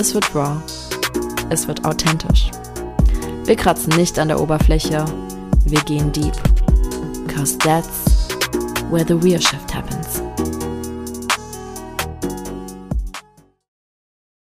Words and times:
es 0.00 0.14
wird 0.14 0.34
raw, 0.34 0.56
es 1.50 1.68
wird 1.68 1.84
authentisch. 1.84 2.50
Wir 3.44 3.54
kratzen 3.54 3.94
nicht 3.98 4.18
an 4.18 4.28
der 4.28 4.40
Oberfläche, 4.40 5.04
wir 5.66 5.80
gehen 5.82 6.10
deep. 6.10 6.32
Cause 7.28 7.58
that's 7.58 8.28
where 8.90 9.04
the 9.06 9.12
real 9.12 9.38
shift 9.38 9.74
happens. 9.74 10.22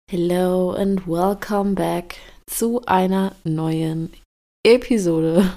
Hello 0.09 0.71
and 0.71 1.05
welcome 1.05 1.75
back 1.75 2.15
zu 2.47 2.81
einer 2.85 3.35
neuen 3.43 4.13
Episode 4.65 5.51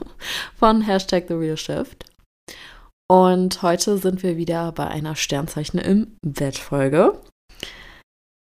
von 0.58 0.82
Hashtag 0.82 1.26
The 1.28 1.34
Real 1.34 1.56
Shift. 1.56 2.06
Und 3.08 3.62
heute 3.62 3.98
sind 3.98 4.24
wir 4.24 4.36
wieder 4.36 4.72
bei 4.72 4.88
einer 4.88 5.14
Sternzeichen 5.14 5.78
im 5.78 6.16
Bett 6.22 6.58
Folge. 6.58 7.20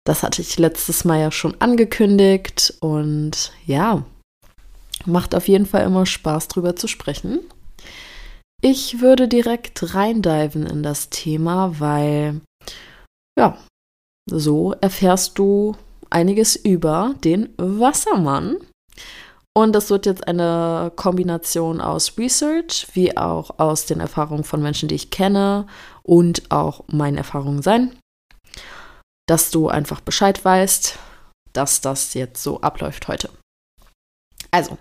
Das 0.06 0.22
hatte 0.22 0.42
ich 0.42 0.58
letztes 0.58 1.04
Mal 1.04 1.20
ja 1.20 1.30
schon 1.30 1.58
angekündigt 1.60 2.74
und 2.80 3.52
ja, 3.66 4.04
macht 5.06 5.34
auf 5.34 5.48
jeden 5.48 5.66
Fall 5.66 5.84
immer 5.84 6.04
Spaß 6.04 6.48
drüber 6.48 6.76
zu 6.76 6.88
sprechen. 6.88 7.40
Ich 8.60 9.00
würde 9.00 9.28
direkt 9.28 9.94
reindiven 9.94 10.66
in 10.66 10.82
das 10.82 11.10
Thema, 11.10 11.80
weil 11.80 12.40
ja, 13.38 13.58
so 14.30 14.72
erfährst 14.80 15.38
du 15.38 15.76
einiges 16.10 16.56
über 16.56 17.14
den 17.24 17.50
Wassermann. 17.56 18.56
Und 19.56 19.72
das 19.72 19.90
wird 19.90 20.06
jetzt 20.06 20.26
eine 20.26 20.92
Kombination 20.96 21.80
aus 21.80 22.18
Research, 22.18 22.88
wie 22.94 23.16
auch 23.16 23.58
aus 23.58 23.86
den 23.86 24.00
Erfahrungen 24.00 24.44
von 24.44 24.60
Menschen, 24.60 24.88
die 24.88 24.96
ich 24.96 25.10
kenne 25.10 25.66
und 26.02 26.50
auch 26.50 26.84
meinen 26.88 27.18
Erfahrungen 27.18 27.62
sein, 27.62 27.96
dass 29.26 29.50
du 29.50 29.68
einfach 29.68 30.00
Bescheid 30.00 30.44
weißt, 30.44 30.98
dass 31.52 31.80
das 31.80 32.14
jetzt 32.14 32.42
so 32.42 32.60
abläuft 32.60 33.08
heute. 33.08 33.30
Also, 34.50 34.78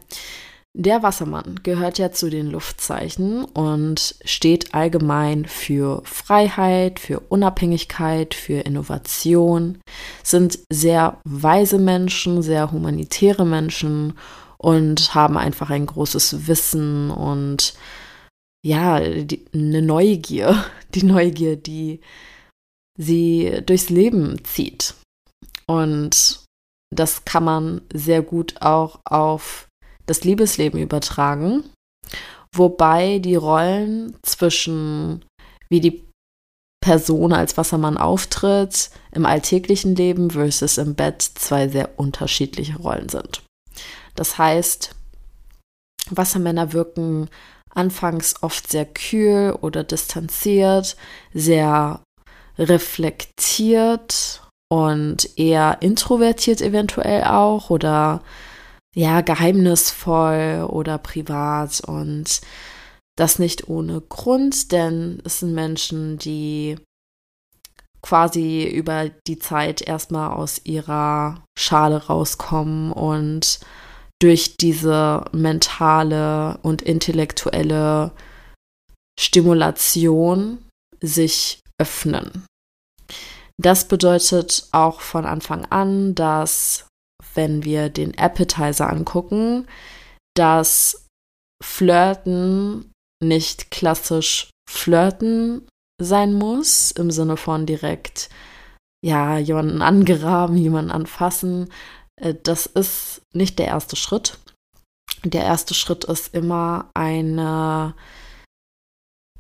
der 0.76 1.04
Wassermann 1.04 1.60
gehört 1.62 2.00
ja 2.00 2.12
zu 2.12 2.32
den 2.32 2.50
Luftzeichen 2.50 3.44
und 3.46 4.16
steht 4.26 4.74
allgemein 4.74 5.46
für 5.46 6.02
Freiheit, 6.04 7.00
für 7.00 7.20
Unabhängigkeit, 7.20 8.34
für 8.34 8.62
Innovation, 8.62 9.80
sind 10.24 10.58
sehr 10.72 11.22
weise 11.26 11.78
Menschen, 11.78 12.42
sehr 12.42 12.72
humanitäre 12.72 13.46
Menschen 13.46 14.18
und 14.58 15.14
haben 15.14 15.38
einfach 15.38 15.70
ein 15.70 15.86
großes 15.86 16.48
Wissen 16.48 17.12
und 17.12 17.76
ja, 18.66 19.00
die, 19.00 19.46
eine 19.54 19.82
Neugier, 19.84 20.66
die 20.96 21.06
Neugier, 21.06 21.56
die 21.56 22.00
sie 22.98 23.62
durchs 23.66 23.90
Leben 23.90 24.44
zieht. 24.44 24.96
Und 25.66 26.44
das 26.94 27.26
kann 27.26 27.44
man 27.44 27.82
sehr 27.94 28.22
gut 28.22 28.62
auch 28.62 29.00
auf 29.06 29.68
das 30.06 30.24
Liebesleben 30.24 30.80
übertragen, 30.80 31.64
wobei 32.54 33.20
die 33.20 33.36
Rollen 33.36 34.18
zwischen 34.22 35.26
wie 35.70 35.82
die 35.82 36.04
Person 36.84 37.32
als 37.32 37.56
Wassermann 37.56 37.98
auftritt 37.98 38.90
im 39.14 39.26
alltäglichen 39.26 39.96
Leben 39.96 40.32
versus 40.32 40.78
im 40.78 40.96
Bett 40.96 41.22
zwei 41.22 41.70
sehr 41.70 41.98
unterschiedliche 41.98 42.78
Rollen 42.78 43.08
sind. 43.08 43.42
Das 44.16 44.38
heißt, 44.38 44.94
Wassermänner 46.10 46.74
wirken 46.74 47.30
anfangs 47.70 48.44
oft 48.44 48.70
sehr 48.70 48.86
kühl 48.86 49.58
oder 49.62 49.86
distanziert, 49.86 50.98
sehr 51.34 52.02
reflektiert 52.58 54.42
und 54.70 55.38
eher 55.38 55.78
introvertiert 55.82 56.62
eventuell 56.62 57.24
auch 57.26 57.70
oder 57.70 58.22
ja, 58.96 59.22
geheimnisvoll 59.22 60.68
oder 60.70 60.98
privat 60.98 61.82
und 61.82 62.42
das 63.16 63.40
nicht 63.40 63.68
ohne 63.68 64.02
Grund, 64.02 64.72
denn 64.72 65.22
es 65.24 65.40
sind 65.40 65.54
Menschen, 65.54 66.18
die 66.18 66.78
quasi 68.02 68.66
über 68.66 69.10
die 69.28 69.40
Zeit 69.40 69.82
erstmal 69.82 70.32
aus 70.32 70.62
ihrer 70.64 71.44
Schale 71.58 72.06
rauskommen 72.06 72.92
und 72.92 73.60
durch 74.22 74.58
diese 74.58 75.26
mentale 75.32 76.60
und 76.62 76.82
intellektuelle 76.82 78.12
Stimulation 79.20 80.60
sich 81.02 81.63
öffnen. 81.84 82.46
Das 83.62 83.88
bedeutet 83.90 84.68
auch 84.72 85.02
von 85.02 85.26
Anfang 85.26 85.66
an, 85.66 86.16
dass 86.16 86.88
wenn 87.36 87.64
wir 87.64 87.90
den 87.90 88.18
Appetizer 88.18 88.90
angucken, 88.90 89.68
dass 90.34 91.08
Flirten 91.62 92.92
nicht 93.22 93.70
klassisch 93.70 94.50
Flirten 94.70 95.68
sein 96.02 96.34
muss, 96.34 96.92
im 96.92 97.12
Sinne 97.12 97.36
von 97.36 97.66
direkt, 97.66 98.30
ja, 99.06 99.38
jemanden 99.38 99.82
angeraben, 99.82 100.56
jemanden 100.56 100.92
anfassen, 100.92 101.72
äh, 102.16 102.34
das 102.42 102.66
ist 102.66 103.22
nicht 103.34 103.60
der 103.60 103.68
erste 103.68 103.98
Schritt. 103.98 104.40
Der 105.26 105.44
erste 105.44 105.74
Schritt 105.74 106.06
ist 106.06 106.34
immer 106.34 106.90
eine 106.94 107.94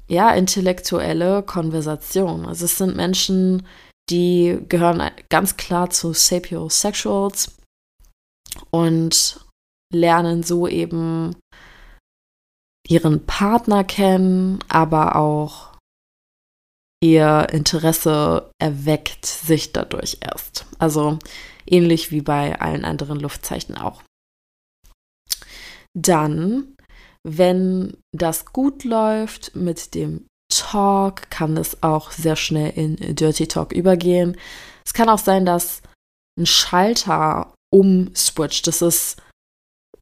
ja, 0.07 0.31
intellektuelle 0.31 1.43
Konversation. 1.43 2.45
Also 2.45 2.65
es 2.65 2.77
sind 2.77 2.95
Menschen, 2.95 3.65
die 4.09 4.59
gehören 4.67 5.11
ganz 5.29 5.57
klar 5.57 5.89
zu 5.89 6.13
Sapiosexuals 6.13 7.55
und 8.69 9.39
lernen 9.93 10.43
so 10.43 10.67
eben 10.67 11.35
ihren 12.87 13.25
Partner 13.25 13.83
kennen, 13.83 14.59
aber 14.67 15.15
auch 15.15 15.73
ihr 17.01 17.47
Interesse 17.51 18.51
erweckt 18.59 19.25
sich 19.25 19.73
dadurch 19.73 20.17
erst. 20.21 20.65
Also 20.79 21.19
ähnlich 21.65 22.11
wie 22.11 22.21
bei 22.21 22.59
allen 22.59 22.85
anderen 22.85 23.19
Luftzeichen 23.19 23.77
auch. 23.77 24.03
Dann, 25.95 26.72
wenn 27.23 27.97
das 28.11 28.45
gut 28.45 28.83
läuft 28.83 29.55
mit 29.55 29.95
dem 29.95 30.27
Talk, 30.49 31.29
kann 31.29 31.57
es 31.57 31.81
auch 31.81 32.11
sehr 32.11 32.35
schnell 32.35 32.71
in 32.71 33.15
Dirty 33.15 33.47
Talk 33.47 33.71
übergehen. 33.71 34.37
Es 34.85 34.93
kann 34.93 35.09
auch 35.09 35.19
sein, 35.19 35.45
dass 35.45 35.81
ein 36.37 36.45
Schalter 36.45 37.53
umswitcht. 37.71 38.67
Das 38.67 38.81
ist 38.81 39.21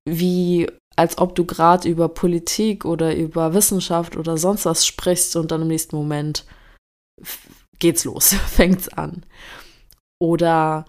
wie, 0.07 0.67
als 0.95 1.17
ob 1.19 1.35
du 1.35 1.45
gerade 1.45 1.87
über 1.87 2.09
Politik 2.09 2.85
oder 2.85 3.15
über 3.15 3.53
Wissenschaft 3.53 4.17
oder 4.17 4.37
sonst 4.37 4.65
was 4.65 4.85
sprichst 4.85 5.35
und 5.35 5.51
dann 5.51 5.61
im 5.61 5.67
nächsten 5.67 5.95
Moment 5.95 6.45
geht's 7.79 8.03
los, 8.03 8.33
fängt's 8.47 8.89
an. 8.89 9.25
Oder 10.19 10.85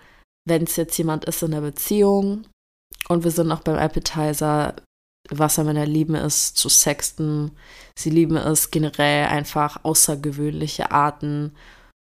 wenn 0.46 0.64
es 0.64 0.76
jetzt 0.76 0.96
jemand 0.98 1.24
ist 1.26 1.42
in 1.42 1.52
der 1.52 1.60
Beziehung 1.60 2.46
und 3.08 3.24
wir 3.24 3.30
sind 3.30 3.48
noch 3.48 3.60
beim 3.60 3.76
Appetizer, 3.76 4.74
Wassermänner 5.38 5.86
lieben 5.86 6.14
es 6.14 6.54
zu 6.54 6.68
sexten. 6.68 7.52
Sie 7.96 8.10
lieben 8.10 8.36
es 8.36 8.70
generell 8.70 9.26
einfach 9.26 9.84
außergewöhnliche 9.84 10.90
Arten 10.90 11.54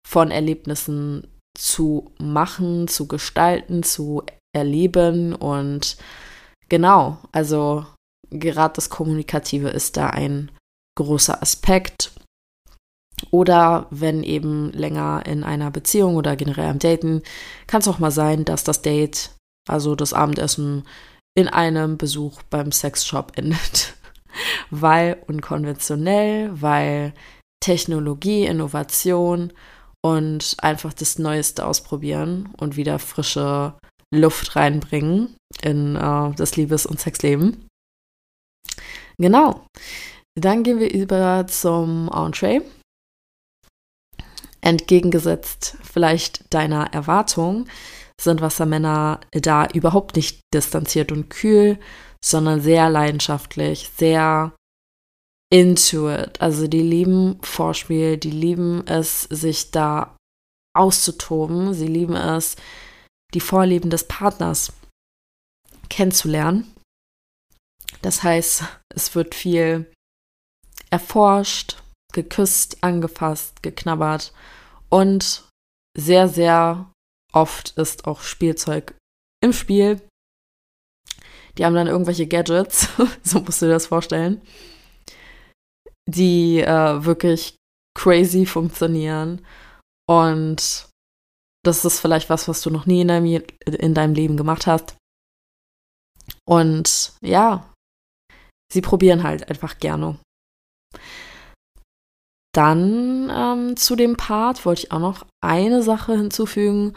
von 0.06 0.30
Erlebnissen 0.30 1.26
zu 1.58 2.12
machen, 2.18 2.88
zu 2.88 3.06
gestalten, 3.06 3.82
zu 3.82 4.22
erleben 4.54 5.34
und 5.34 5.96
genau, 6.68 7.18
also 7.32 7.86
gerade 8.30 8.74
das 8.74 8.90
Kommunikative 8.90 9.68
ist 9.68 9.96
da 9.96 10.10
ein 10.10 10.50
großer 10.96 11.42
Aspekt 11.42 12.12
oder 13.30 13.86
wenn 13.90 14.22
eben 14.22 14.72
länger 14.72 15.24
in 15.26 15.44
einer 15.44 15.70
Beziehung 15.70 16.16
oder 16.16 16.36
generell 16.36 16.70
am 16.70 16.78
Daten, 16.78 17.22
kann 17.66 17.80
es 17.80 17.88
auch 17.88 17.98
mal 17.98 18.10
sein, 18.10 18.44
dass 18.44 18.64
das 18.64 18.82
Date, 18.82 19.30
also 19.68 19.94
das 19.94 20.12
Abendessen, 20.12 20.84
in 21.36 21.48
einem 21.48 21.96
Besuch 21.98 22.42
beim 22.50 22.72
Sexshop 22.72 23.32
endet. 23.36 23.94
weil 24.70 25.22
unkonventionell, 25.26 26.50
weil 26.60 27.12
Technologie, 27.62 28.46
Innovation 28.46 29.52
und 30.02 30.56
einfach 30.62 30.94
das 30.94 31.18
Neueste 31.18 31.66
ausprobieren 31.66 32.54
und 32.58 32.76
wieder 32.76 32.98
frische 32.98 33.74
Luft 34.12 34.56
reinbringen 34.56 35.36
in 35.62 35.96
äh, 35.96 36.32
das 36.34 36.56
Liebes- 36.56 36.86
und 36.86 37.00
Sexleben. 37.00 37.66
Genau. 39.18 39.66
Dann 40.38 40.62
gehen 40.62 40.80
wir 40.80 40.92
über 40.92 41.46
zum 41.48 42.08
Entree. 42.12 42.62
Entgegengesetzt 44.62 45.76
vielleicht 45.82 46.52
deiner 46.52 46.92
Erwartung 46.92 47.66
sind 48.20 48.40
Wassermänner 48.40 49.20
da 49.32 49.66
überhaupt 49.66 50.16
nicht 50.16 50.40
distanziert 50.52 51.12
und 51.12 51.30
kühl, 51.30 51.78
sondern 52.24 52.60
sehr 52.60 52.90
leidenschaftlich, 52.90 53.90
sehr 53.96 54.54
into 55.52 56.10
it. 56.10 56.40
Also 56.40 56.68
die 56.68 56.82
lieben 56.82 57.40
Vorspiel, 57.42 58.16
die 58.16 58.30
lieben 58.30 58.86
es, 58.86 59.22
sich 59.22 59.70
da 59.70 60.16
auszutoben. 60.76 61.74
Sie 61.74 61.88
lieben 61.88 62.16
es, 62.16 62.56
die 63.34 63.40
Vorlieben 63.40 63.90
des 63.90 64.06
Partners 64.06 64.72
kennenzulernen. 65.88 66.72
Das 68.02 68.22
heißt, 68.22 68.64
es 68.94 69.14
wird 69.14 69.34
viel 69.34 69.90
erforscht, 70.90 71.82
geküsst, 72.12 72.82
angefasst, 72.82 73.62
geknabbert 73.62 74.32
und 74.88 75.48
sehr, 75.96 76.28
sehr 76.28 76.89
oft 77.32 77.70
ist 77.76 78.06
auch 78.06 78.22
Spielzeug 78.22 78.94
im 79.42 79.52
Spiel. 79.52 80.00
Die 81.58 81.64
haben 81.64 81.74
dann 81.74 81.86
irgendwelche 81.86 82.26
Gadgets, 82.26 82.88
so 83.22 83.40
musst 83.40 83.62
du 83.62 83.66
dir 83.66 83.72
das 83.72 83.86
vorstellen, 83.86 84.40
die 86.08 86.60
äh, 86.60 87.04
wirklich 87.04 87.56
crazy 87.96 88.46
funktionieren. 88.46 89.44
Und 90.08 90.88
das 91.64 91.84
ist 91.84 92.00
vielleicht 92.00 92.30
was, 92.30 92.48
was 92.48 92.62
du 92.62 92.70
noch 92.70 92.86
nie 92.86 93.02
in 93.02 93.08
deinem, 93.08 93.42
in 93.66 93.94
deinem 93.94 94.14
Leben 94.14 94.36
gemacht 94.36 94.66
hast. 94.66 94.96
Und 96.46 97.12
ja, 97.20 97.72
sie 98.72 98.80
probieren 98.80 99.22
halt 99.22 99.48
einfach 99.50 99.78
gerne. 99.78 100.18
Dann 102.52 103.30
ähm, 103.30 103.76
zu 103.76 103.94
dem 103.94 104.16
Part 104.16 104.64
wollte 104.64 104.82
ich 104.82 104.92
auch 104.92 104.98
noch 104.98 105.26
eine 105.40 105.82
Sache 105.82 106.16
hinzufügen. 106.16 106.96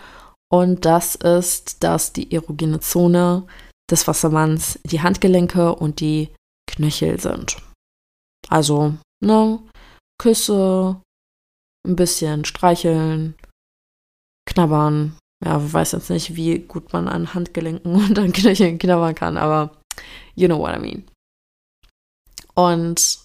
Und 0.53 0.85
das 0.85 1.15
ist, 1.15 1.83
dass 1.83 2.13
die 2.13 2.31
erogene 2.31 2.79
Zone 2.79 3.47
des 3.89 4.07
Wassermanns 4.07 4.79
die 4.83 5.01
Handgelenke 5.01 5.73
und 5.73 5.99
die 5.99 6.29
Knöchel 6.69 7.19
sind. 7.19 7.57
Also, 8.49 8.93
ne, 9.19 9.57
Küsse, 10.21 11.01
ein 11.87 11.95
bisschen 11.95 12.45
streicheln, 12.45 13.33
knabbern. 14.47 15.17
Ja, 15.43 15.73
weiß 15.73 15.93
jetzt 15.93 16.11
nicht, 16.11 16.35
wie 16.35 16.59
gut 16.59 16.93
man 16.93 17.07
an 17.07 17.33
Handgelenken 17.33 17.95
und 18.05 18.19
an 18.19 18.31
Knöcheln 18.31 18.77
knabbern 18.77 19.15
kann, 19.15 19.37
aber 19.37 19.81
you 20.35 20.47
know 20.47 20.59
what 20.59 20.75
I 20.75 20.79
mean. 20.79 21.03
Und 22.53 23.23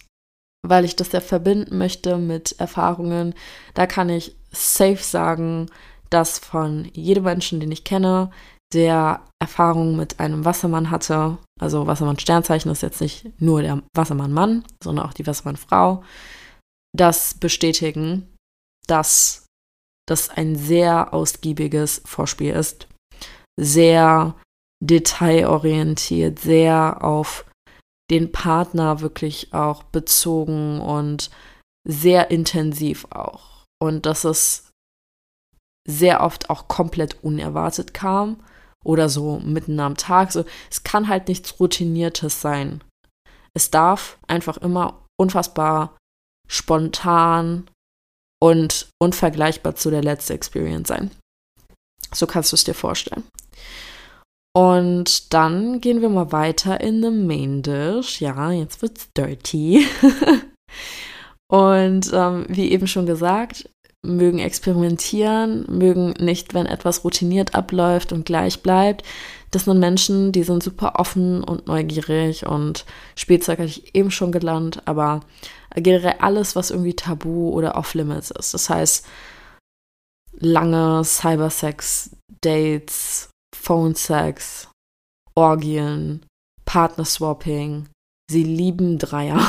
weil 0.67 0.87
ich 0.87 0.97
das 0.97 1.13
ja 1.13 1.21
verbinden 1.21 1.77
möchte 1.77 2.17
mit 2.17 2.59
Erfahrungen, 2.59 3.35
da 3.75 3.87
kann 3.87 4.09
ich 4.09 4.35
safe 4.51 5.03
sagen, 5.03 5.69
dass 6.11 6.39
von 6.39 6.87
jedem 6.93 7.25
Menschen, 7.25 7.61
den 7.61 7.73
ich 7.73 7.85
kenne, 7.85 8.31
der 8.73 9.23
Erfahrung 9.41 9.97
mit 9.97 10.21
einem 10.21 10.45
Wassermann 10.45 10.91
hatte, 10.91 11.39
also 11.59 11.87
Wassermann-Sternzeichen 11.87 12.71
ist 12.71 12.83
jetzt 12.83 13.01
nicht 13.01 13.41
nur 13.41 13.63
der 13.63 13.83
Wassermann-Mann, 13.95 14.65
sondern 14.83 15.07
auch 15.07 15.13
die 15.13 15.27
Wassermann-Frau, 15.27 16.03
das 16.95 17.35
bestätigen, 17.35 18.35
dass 18.87 19.47
das 20.07 20.31
ein 20.31 20.57
sehr 20.57 21.13
ausgiebiges 21.13 22.03
Vorspiel 22.05 22.55
ist. 22.55 22.89
Sehr 23.61 24.35
detailorientiert, 24.83 26.39
sehr 26.39 27.05
auf 27.05 27.45
den 28.11 28.33
Partner 28.33 29.01
wirklich 29.01 29.53
auch 29.53 29.83
bezogen 29.83 30.81
und 30.81 31.31
sehr 31.87 32.31
intensiv 32.31 33.07
auch. 33.11 33.65
Und 33.81 34.07
dass 34.07 34.25
es 34.25 34.68
sehr 35.89 36.23
oft 36.23 36.51
auch 36.51 36.69
komplett 36.69 37.23
unerwartet 37.25 37.95
kam 37.95 38.43
oder 38.85 39.09
so 39.09 39.41
mitten 39.41 39.81
am 39.81 39.97
Tag. 39.97 40.33
So, 40.33 40.45
es 40.71 40.85
kann 40.85 41.09
halt 41.09 41.29
nichts 41.29 41.59
Routiniertes 41.59 42.41
sein. 42.41 42.83
Es 43.55 43.71
darf 43.71 44.19
einfach 44.29 44.59
immer 44.59 45.05
unfassbar 45.21 45.97
spontan 46.49 47.69
und 48.41 48.89
unvergleichbar 49.01 49.75
zu 49.75 49.91
der 49.91 50.03
letzten 50.03 50.35
Experience 50.35 50.89
sein. 50.89 51.11
So 52.13 52.27
kannst 52.27 52.53
du 52.53 52.57
es 52.57 52.65
dir 52.65 52.75
vorstellen. 52.75 53.25
Und 54.57 55.33
dann 55.35 55.81
gehen 55.81 56.01
wir 56.01 56.09
mal 56.09 56.33
weiter 56.33 56.81
in 56.81 57.03
the 57.03 57.11
Main 57.11 57.63
Dish. 57.63 58.21
Ja, 58.21 58.51
jetzt 58.51 58.83
wird's 58.83 59.09
dirty. 59.17 59.87
und 61.51 62.11
ähm, 62.13 62.47
wie 62.49 62.71
eben 62.71 62.87
schon 62.87 63.07
gesagt, 63.07 63.69
mögen 64.07 64.39
experimentieren, 64.39 65.65
mögen 65.69 66.15
nicht, 66.19 66.55
wenn 66.55 66.67
etwas 66.67 67.05
routiniert 67.05 67.55
abläuft 67.55 68.13
und 68.13 68.27
gleich 68.27 68.63
bleibt. 68.63 69.03
Das 69.51 69.65
sind 69.65 69.81
Menschen, 69.81 70.33
die 70.33 70.45
sind 70.45 70.63
super 70.63 70.97
offen 70.97 71.43
und 71.43 71.67
neugierig 71.67 72.47
und 72.47 72.85
Spielzeug 73.17 73.59
hatte 73.59 73.69
ich 73.69 73.95
eben 73.95 74.11
schon 74.11 74.31
gelernt, 74.31 74.83
aber 74.87 75.21
generell 75.75 76.17
alles, 76.21 76.55
was 76.55 76.71
irgendwie 76.71 76.95
tabu 76.95 77.51
oder 77.51 77.77
off-limits 77.77 78.31
ist. 78.31 78.53
Das 78.55 78.71
heißt, 78.71 79.07
lange 80.39 81.03
Cybersex-Dates, 81.05 83.31
Phone-Sex, 83.57 84.69
Orgien, 85.35 86.25
Partnerswapping. 86.65 87.89
Sie 88.31 88.45
lieben 88.45 88.99
Dreier. 88.99 89.41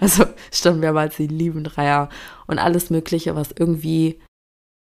Also 0.00 0.24
stimmt 0.52 0.80
mehrmals, 0.80 1.16
sie 1.16 1.26
lieben 1.26 1.64
Dreier 1.64 2.08
und 2.46 2.58
alles 2.58 2.90
Mögliche, 2.90 3.34
was 3.34 3.52
irgendwie 3.52 4.20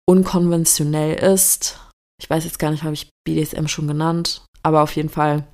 unkonventionell 0.08 1.16
ist. 1.16 1.80
Ich 2.20 2.30
weiß 2.30 2.46
jetzt 2.46 2.60
gar 2.60 2.72
nicht, 2.72 2.84
habe 2.84 2.94
ich 2.94 3.10
BDSM 3.26 3.68
schon 3.68 3.88
genannt, 3.88 4.46
aber 4.64 4.82
auf 4.82 4.96
jeden 4.96 5.10
Fall 5.10 5.48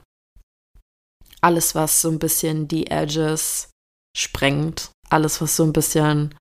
alles, 1.42 1.76
was 1.76 2.02
so 2.02 2.10
ein 2.10 2.20
bisschen 2.20 2.68
die 2.68 2.88
Edges 2.88 3.72
sprengt, 4.16 4.92
alles, 5.10 5.42
was 5.42 5.56
so 5.56 5.64
ein 5.64 5.74
bisschen 5.74 6.36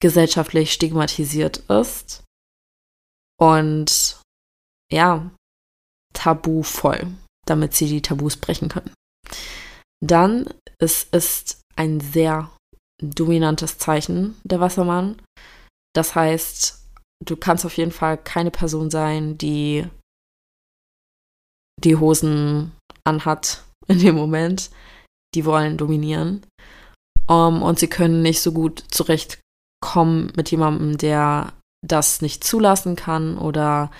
gesellschaftlich 0.00 0.72
stigmatisiert 0.72 1.58
ist 1.70 2.24
und 3.38 4.20
ja, 4.92 5.30
tabuvoll, 6.12 7.14
damit 7.46 7.74
sie 7.74 7.86
die 7.86 8.02
Tabus 8.02 8.36
brechen 8.36 8.68
können. 8.68 8.92
Dann 10.02 10.52
es 10.78 11.04
ist 11.04 11.62
ein 11.76 12.00
sehr 12.00 12.50
dominantes 13.02 13.78
Zeichen, 13.78 14.36
der 14.44 14.60
Wassermann. 14.60 15.20
Das 15.94 16.14
heißt, 16.14 16.82
du 17.24 17.36
kannst 17.36 17.64
auf 17.64 17.76
jeden 17.76 17.92
Fall 17.92 18.18
keine 18.18 18.50
Person 18.50 18.90
sein, 18.90 19.38
die 19.38 19.86
die 21.82 21.96
Hosen 21.96 22.72
anhat 23.04 23.64
in 23.86 23.98
dem 23.98 24.14
Moment. 24.14 24.70
Die 25.34 25.44
wollen 25.44 25.76
dominieren. 25.76 26.46
Um, 27.28 27.62
und 27.62 27.78
sie 27.78 27.88
können 27.88 28.22
nicht 28.22 28.40
so 28.40 28.52
gut 28.52 28.84
zurechtkommen 28.88 30.32
mit 30.36 30.50
jemandem, 30.50 30.96
der 30.96 31.52
das 31.84 32.22
nicht 32.22 32.44
zulassen 32.44 32.94
kann 32.94 33.36
oder 33.36 33.90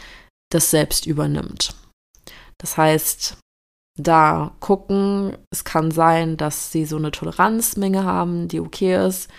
das 0.50 0.71
selbst 0.71 1.06
übernimmt. 1.06 1.75
Das 2.59 2.76
heißt, 2.76 3.37
da 3.97 4.55
gucken. 4.61 5.37
Es 5.50 5.65
kann 5.65 5.91
sein, 5.91 6.37
dass 6.37 6.73
sie 6.73 6.85
so 6.85 6.97
eine 6.97 7.11
Toleranzmenge 7.11 8.05
haben, 8.05 8.49
die 8.49 8.61
okay 8.61 9.07
ist, 9.07 9.31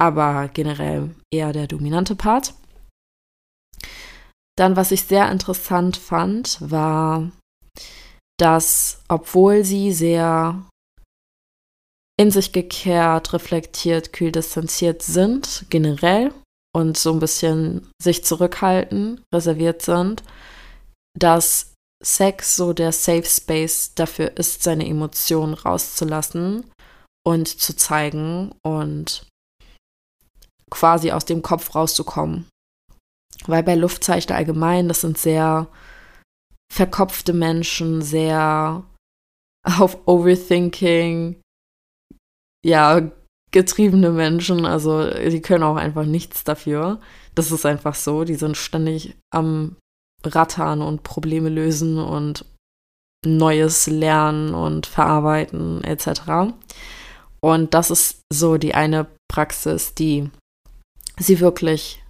aber 0.00 0.48
generell 0.48 1.14
eher 1.32 1.52
der 1.52 1.66
dominante 1.66 2.14
Part. 2.14 2.54
Dann, 4.56 4.76
was 4.76 4.90
ich 4.90 5.04
sehr 5.04 5.30
interessant 5.30 5.96
fand, 5.96 6.58
war, 6.60 7.30
dass 8.38 9.02
obwohl 9.08 9.64
sie 9.64 9.92
sehr 9.92 10.64
in 12.18 12.30
sich 12.32 12.52
gekehrt, 12.52 13.32
reflektiert, 13.32 14.12
kühl 14.12 14.32
distanziert 14.32 15.02
sind, 15.02 15.66
generell, 15.70 16.32
und 16.74 16.96
so 16.96 17.12
ein 17.12 17.18
bisschen 17.18 17.90
sich 18.00 18.24
zurückhalten, 18.24 19.22
reserviert 19.34 19.82
sind, 19.82 20.22
dass 21.18 21.74
Sex 22.02 22.56
so 22.56 22.72
der 22.72 22.92
Safe 22.92 23.24
Space 23.24 23.94
dafür 23.94 24.36
ist, 24.36 24.62
seine 24.62 24.86
Emotionen 24.86 25.54
rauszulassen 25.54 26.70
und 27.26 27.48
zu 27.48 27.74
zeigen 27.74 28.52
und 28.62 29.26
quasi 30.70 31.10
aus 31.10 31.24
dem 31.24 31.42
Kopf 31.42 31.74
rauszukommen. 31.74 32.48
Weil 33.46 33.62
bei 33.62 33.74
Luftzeichen 33.74 34.32
allgemein, 34.32 34.88
das 34.88 35.00
sind 35.00 35.18
sehr 35.18 35.68
verkopfte 36.72 37.32
Menschen, 37.32 38.02
sehr 38.02 38.84
auf 39.64 40.06
Overthinking, 40.06 41.40
ja, 42.64 43.10
getriebene 43.50 44.10
Menschen, 44.10 44.66
also 44.66 45.08
die 45.10 45.40
können 45.40 45.64
auch 45.64 45.76
einfach 45.76 46.04
nichts 46.04 46.44
dafür. 46.44 47.00
Das 47.34 47.50
ist 47.50 47.64
einfach 47.64 47.94
so, 47.94 48.24
die 48.24 48.34
sind 48.34 48.56
ständig 48.56 49.16
am 49.32 49.76
rattern 50.24 50.82
und 50.82 51.02
Probleme 51.02 51.48
lösen 51.48 51.98
und 51.98 52.44
Neues 53.26 53.86
lernen 53.86 54.54
und 54.54 54.86
verarbeiten 54.86 55.82
etc. 55.82 56.54
Und 57.40 57.74
das 57.74 57.90
ist 57.90 58.22
so 58.32 58.56
die 58.56 58.74
eine 58.74 59.06
Praxis, 59.28 59.94
die 59.94 60.30
sie 61.18 61.40
wirklich 61.40 62.02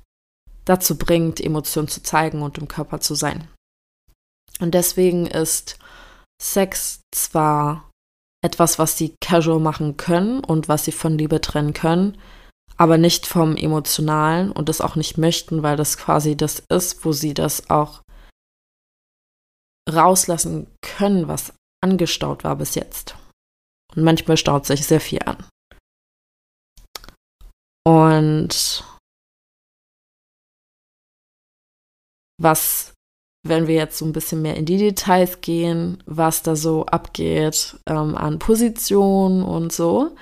dazu 0.65 0.99
bringt, 0.99 1.41
Emotionen 1.41 1.89
zu 1.89 2.03
zeigen 2.03 2.43
und 2.43 2.59
im 2.59 2.69
Körper 2.69 3.01
zu 3.01 3.15
sein. 3.15 3.49
Und 4.61 4.75
deswegen 4.75 5.27
ist 5.27 5.79
Sex 6.41 7.01
zwar 7.15 7.91
etwas, 8.45 8.79
was 8.79 8.97
sie 8.97 9.15
casual 9.21 9.61
machen 9.61 9.97
können 9.97 10.45
und 10.45 10.69
was 10.69 10.85
sie 10.85 10.93
von 10.93 11.17
Liebe 11.17 11.41
trennen 11.41 11.73
können, 11.73 12.19
aber 12.77 12.99
nicht 12.99 13.27
vom 13.27 13.57
Emotionalen 13.57 14.53
und 14.53 14.69
das 14.69 14.81
auch 14.81 14.97
nicht 14.97 15.19
möchten, 15.19 15.63
weil 15.63 15.77
das 15.77 15.97
quasi 15.97 16.37
das 16.37 16.63
ist, 16.71 17.05
wo 17.05 17.13
sie 17.13 17.35
das 17.35 17.71
auch 17.71 18.03
rauslassen 19.89 20.69
können, 20.83 21.29
was 21.29 21.53
angestaut 21.83 22.45
war 22.45 22.57
bis 22.57 22.75
jetzt. 22.75 23.17
Und 23.95 24.05
manchmal 24.05 24.37
staut 24.37 24.67
sich 24.67 24.87
sehr 24.87 25.01
viel 25.01 25.21
an. 25.25 25.45
Und 27.87 28.85
was, 32.41 32.93
wenn 33.47 33.67
wir 33.67 33.75
jetzt 33.75 33.99
so 33.99 34.05
ein 34.05 34.13
bisschen 34.13 34.43
mehr 34.43 34.57
in 34.57 34.67
die 34.67 34.77
Details 34.77 35.41
gehen, 35.41 36.03
was 36.07 36.43
da 36.43 36.55
so 36.55 36.87
abgeht 36.87 37.79
ähm, 37.87 38.15
an 38.15 38.39
Positionen 38.39 39.43
und 39.43 39.73
so, 39.73 40.15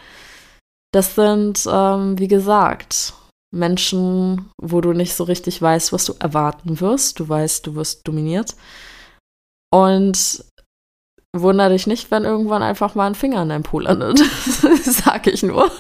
das 0.96 1.14
sind, 1.14 1.68
ähm, 1.70 2.18
wie 2.18 2.26
gesagt, 2.26 3.12
Menschen, 3.54 4.50
wo 4.58 4.80
du 4.80 4.94
nicht 4.94 5.14
so 5.14 5.24
richtig 5.24 5.60
weißt, 5.60 5.92
was 5.92 6.06
du 6.06 6.14
erwarten 6.18 6.80
wirst. 6.80 7.20
Du 7.20 7.28
weißt, 7.28 7.66
du 7.66 7.74
wirst 7.74 8.08
dominiert. 8.08 8.56
Und 9.70 10.42
wunder 11.36 11.68
dich 11.68 11.86
nicht, 11.86 12.10
wenn 12.10 12.24
irgendwann 12.24 12.62
einfach 12.62 12.94
mal 12.94 13.08
ein 13.08 13.14
Finger 13.14 13.42
in 13.42 13.50
deinem 13.50 13.62
Po 13.62 13.78
landet. 13.78 14.18
Sag 14.84 15.26
ich 15.26 15.42
nur. 15.42 15.70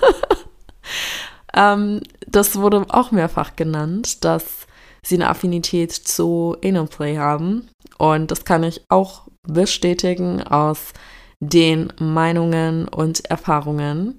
ähm, 1.56 2.02
das 2.26 2.56
wurde 2.56 2.84
auch 2.90 3.10
mehrfach 3.10 3.56
genannt, 3.56 4.22
dass 4.22 4.66
sie 5.02 5.14
eine 5.14 5.30
Affinität 5.30 5.92
zu 5.92 6.58
Anal 6.62 6.88
Play 6.88 7.16
haben. 7.16 7.70
Und 7.96 8.30
das 8.30 8.44
kann 8.44 8.64
ich 8.64 8.82
auch 8.90 9.28
bestätigen 9.48 10.42
aus 10.42 10.92
den 11.40 11.90
Meinungen 11.98 12.86
und 12.86 13.24
Erfahrungen. 13.24 14.18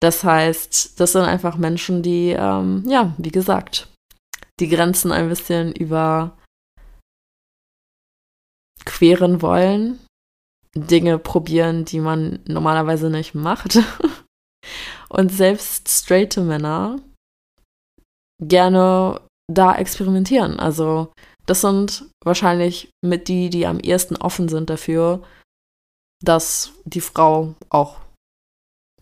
Das 0.00 0.24
heißt, 0.24 1.00
das 1.00 1.12
sind 1.12 1.22
einfach 1.22 1.56
Menschen, 1.56 2.02
die, 2.02 2.30
ähm, 2.30 2.84
ja, 2.86 3.14
wie 3.18 3.30
gesagt, 3.30 3.88
die 4.60 4.68
Grenzen 4.68 5.12
ein 5.12 5.28
bisschen 5.28 5.72
über 5.72 6.36
queren 8.84 9.42
wollen, 9.42 9.98
Dinge 10.74 11.18
probieren, 11.18 11.84
die 11.84 12.00
man 12.00 12.40
normalerweise 12.46 13.10
nicht 13.10 13.34
macht. 13.34 13.78
Und 15.08 15.30
selbst 15.30 15.88
straighte 15.88 16.42
Männer 16.42 17.00
gerne 18.42 19.20
da 19.50 19.76
experimentieren. 19.76 20.58
Also 20.58 21.12
das 21.46 21.60
sind 21.60 22.10
wahrscheinlich 22.24 22.90
mit 23.02 23.28
die, 23.28 23.48
die 23.48 23.66
am 23.66 23.78
ehesten 23.78 24.16
offen 24.16 24.48
sind 24.48 24.68
dafür, 24.68 25.22
dass 26.22 26.72
die 26.84 27.00
Frau 27.00 27.54
auch 27.70 28.00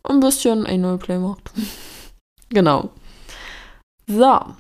ein 0.04 0.20
bisschen 0.20 0.66
Anal 0.66 0.98
Play 0.98 1.18
macht. 1.18 1.50
genau. 2.48 2.90
So. 4.06 4.54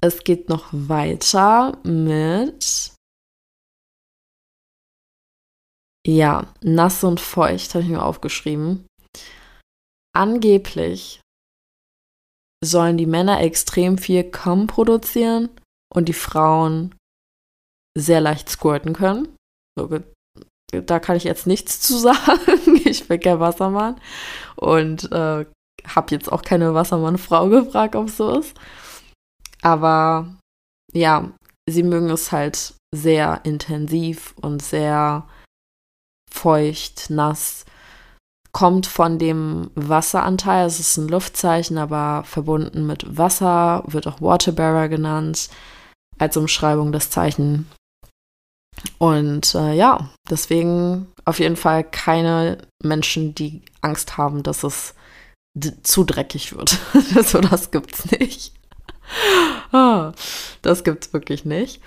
Es 0.00 0.22
geht 0.22 0.48
noch 0.48 0.68
weiter 0.70 1.78
mit 1.84 2.94
Ja, 6.06 6.54
nass 6.62 7.02
und 7.02 7.18
feucht 7.18 7.74
habe 7.74 7.82
ich 7.82 7.90
mir 7.90 8.00
aufgeschrieben. 8.00 8.86
Angeblich 10.14 11.20
sollen 12.64 12.96
die 12.96 13.06
Männer 13.06 13.40
extrem 13.40 13.98
viel 13.98 14.30
Cum 14.30 14.68
produzieren 14.68 15.50
und 15.92 16.08
die 16.08 16.12
Frauen 16.12 16.94
sehr 17.98 18.20
leicht 18.20 18.48
squirten 18.48 18.92
können. 18.92 19.34
Da 20.72 20.98
kann 20.98 21.16
ich 21.16 21.24
jetzt 21.24 21.46
nichts 21.46 21.80
zu 21.80 21.96
sagen. 21.98 22.40
Ich 22.84 23.08
bin 23.08 23.20
kein 23.20 23.40
Wassermann 23.40 24.00
und 24.54 25.10
äh, 25.10 25.44
habe 25.86 26.06
jetzt 26.10 26.30
auch 26.30 26.42
keine 26.42 26.72
Wassermann-Frau 26.72 27.48
gefragt, 27.48 27.96
ob 27.96 28.06
es 28.06 28.16
so 28.16 28.38
ist. 28.38 28.56
Aber 29.60 30.36
ja, 30.92 31.30
sie 31.68 31.82
mögen 31.82 32.10
es 32.10 32.30
halt 32.30 32.74
sehr 32.94 33.40
intensiv 33.44 34.34
und 34.40 34.62
sehr 34.62 35.26
feucht, 36.30 37.10
nass. 37.10 37.64
Kommt 38.52 38.86
von 38.86 39.18
dem 39.18 39.70
Wasseranteil, 39.74 40.66
es 40.66 40.80
ist 40.80 40.96
ein 40.96 41.08
Luftzeichen, 41.08 41.76
aber 41.76 42.24
verbunden 42.24 42.86
mit 42.86 43.18
Wasser, 43.18 43.82
wird 43.86 44.06
auch 44.06 44.22
Waterbearer 44.22 44.88
genannt, 44.88 45.50
als 46.18 46.36
Umschreibung 46.36 46.92
des 46.92 47.10
Zeichen. 47.10 47.68
Und 48.98 49.54
äh, 49.54 49.74
ja, 49.74 50.10
deswegen 50.30 51.08
auf 51.24 51.38
jeden 51.38 51.56
Fall 51.56 51.84
keine 51.84 52.58
Menschen, 52.82 53.34
die 53.34 53.62
Angst 53.80 54.16
haben, 54.16 54.42
dass 54.42 54.62
es 54.62 54.94
zu 55.82 56.04
dreckig 56.04 56.54
wird. 56.56 56.78
so, 57.24 57.40
das 57.40 57.70
gibt's 57.70 58.10
nicht. 58.10 58.52
Ah, 59.72 60.12
das 60.62 60.82
gibt's 60.82 61.12
wirklich 61.12 61.44
nicht. 61.44 61.80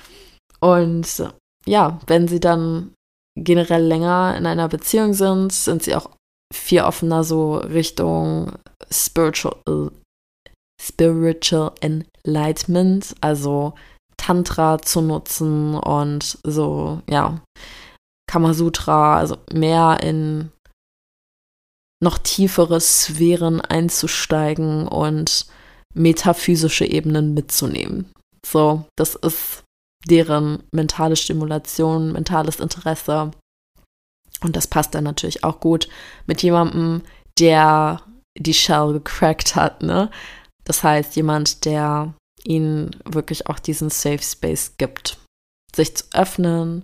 Und 0.62 1.24
ja, 1.65 2.00
wenn 2.08 2.27
sie 2.27 2.39
dann 2.39 2.93
generell 3.38 3.84
länger 3.84 4.36
in 4.38 4.46
einer 4.46 4.67
Beziehung 4.67 5.13
sind, 5.13 5.51
sind 5.51 5.84
sie 5.84 5.96
auch 5.96 6.10
viel 6.53 6.81
offener 6.81 7.24
so 7.24 7.55
Richtung 7.55 8.53
Spiritual, 8.91 9.91
Spiritual 10.81 11.72
Enlightenment, 11.81 13.15
also 13.22 13.74
Tantra 14.19 14.81
zu 14.81 15.01
nutzen 15.01 15.75
und 15.75 16.38
so, 16.43 17.01
ja, 17.09 17.41
Kamasutra, 18.29 19.17
also 19.17 19.38
mehr 19.51 19.99
in 20.03 20.51
noch 22.01 22.17
tiefere 22.17 22.79
Sphären 22.79 23.59
einzusteigen 23.59 24.88
und 24.88 25.47
metaphysische 25.93 26.85
Ebenen 26.85 27.33
mitzunehmen. 27.33 28.11
So, 28.45 28.85
das 28.95 29.15
ist 29.15 29.63
deren 30.05 30.63
mentale 30.71 31.15
Stimulation, 31.15 32.11
mentales 32.13 32.59
Interesse. 32.59 33.31
Und 34.41 34.55
das 34.55 34.67
passt 34.67 34.95
dann 34.95 35.03
natürlich 35.03 35.43
auch 35.43 35.59
gut 35.59 35.89
mit 36.25 36.41
jemandem, 36.41 37.01
der 37.38 38.01
die 38.38 38.53
Shell 38.53 38.93
gecrackt 38.93 39.55
hat, 39.55 39.81
ne? 39.81 40.09
Das 40.63 40.83
heißt, 40.83 41.15
jemand, 41.15 41.65
der 41.65 42.13
ihnen 42.50 42.91
wirklich 43.06 43.48
auch 43.48 43.60
diesen 43.60 43.89
Safe 43.89 44.22
Space 44.22 44.74
gibt, 44.77 45.18
sich 45.75 45.96
zu 45.96 46.06
öffnen 46.13 46.84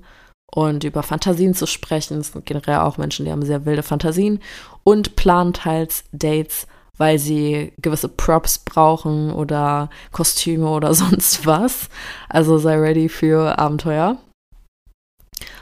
und 0.53 0.83
über 0.83 1.03
Fantasien 1.03 1.53
zu 1.53 1.65
sprechen. 1.65 2.19
Es 2.19 2.31
sind 2.31 2.45
generell 2.45 2.77
auch 2.77 2.97
Menschen, 2.97 3.25
die 3.25 3.31
haben 3.31 3.43
sehr 3.45 3.65
wilde 3.65 3.83
Fantasien 3.83 4.39
und 4.83 5.15
planen 5.15 5.53
teils 5.53 6.03
Dates 6.11 6.67
weil 6.97 7.19
sie 7.19 7.73
gewisse 7.81 8.09
Props 8.09 8.59
brauchen 8.59 9.31
oder 9.31 9.89
Kostüme 10.11 10.69
oder 10.69 10.93
sonst 10.93 11.45
was. 11.45 11.89
Also 12.29 12.57
sei 12.57 12.77
ready 12.77 13.09
für 13.09 13.57
Abenteuer. 13.57 14.17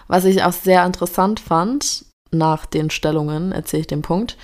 Was 0.07 0.25
ich 0.25 0.43
auch 0.43 0.53
sehr 0.53 0.85
interessant 0.85 1.39
fand, 1.39 2.05
nach 2.31 2.65
den 2.65 2.89
Stellungen, 2.89 3.51
erzähle 3.51 3.81
ich 3.81 3.87
den 3.87 4.01
Punkt. 4.01 4.37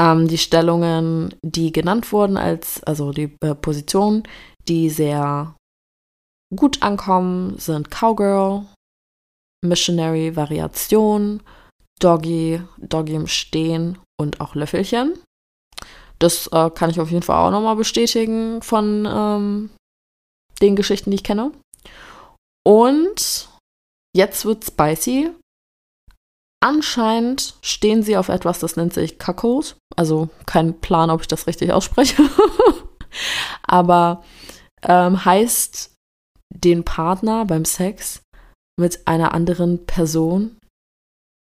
Ähm, 0.00 0.28
die 0.28 0.38
Stellungen, 0.38 1.34
die 1.42 1.72
genannt 1.72 2.12
wurden 2.12 2.36
als, 2.36 2.82
also 2.84 3.12
die 3.12 3.36
äh, 3.40 3.54
Positionen, 3.54 4.24
die 4.68 4.90
sehr 4.90 5.54
gut 6.54 6.82
ankommen, 6.82 7.58
sind 7.58 7.90
Cowgirl, 7.90 8.66
Missionary 9.64 10.36
Variation, 10.36 11.42
Doggy, 12.00 12.62
Doggy 12.78 13.14
im 13.14 13.26
Stehen 13.26 13.98
und 14.20 14.40
auch 14.40 14.54
Löffelchen. 14.54 15.18
Das 16.18 16.46
äh, 16.48 16.70
kann 16.70 16.90
ich 16.90 17.00
auf 17.00 17.10
jeden 17.10 17.22
Fall 17.22 17.46
auch 17.46 17.50
nochmal 17.50 17.76
bestätigen 17.76 18.62
von 18.62 19.06
ähm, 19.08 19.70
den 20.62 20.76
Geschichten, 20.76 21.10
die 21.10 21.16
ich 21.16 21.24
kenne. 21.24 21.52
Und 22.66 23.48
jetzt 24.14 24.44
wird 24.44 24.64
spicy. 24.64 25.30
Anscheinend 26.64 27.54
stehen 27.60 28.02
sie 28.02 28.16
auf 28.16 28.28
etwas, 28.28 28.58
das 28.58 28.76
nennt 28.76 28.94
sich 28.94 29.18
Cuckold. 29.18 29.76
Also 29.94 30.30
kein 30.46 30.80
Plan, 30.80 31.10
ob 31.10 31.20
ich 31.20 31.28
das 31.28 31.46
richtig 31.46 31.72
ausspreche. 31.72 32.22
Aber 33.62 34.24
ähm, 34.86 35.24
heißt 35.24 35.94
den 36.54 36.84
Partner 36.84 37.44
beim 37.44 37.64
Sex 37.64 38.22
mit 38.78 39.06
einer 39.06 39.32
anderen 39.34 39.86
Person 39.86 40.56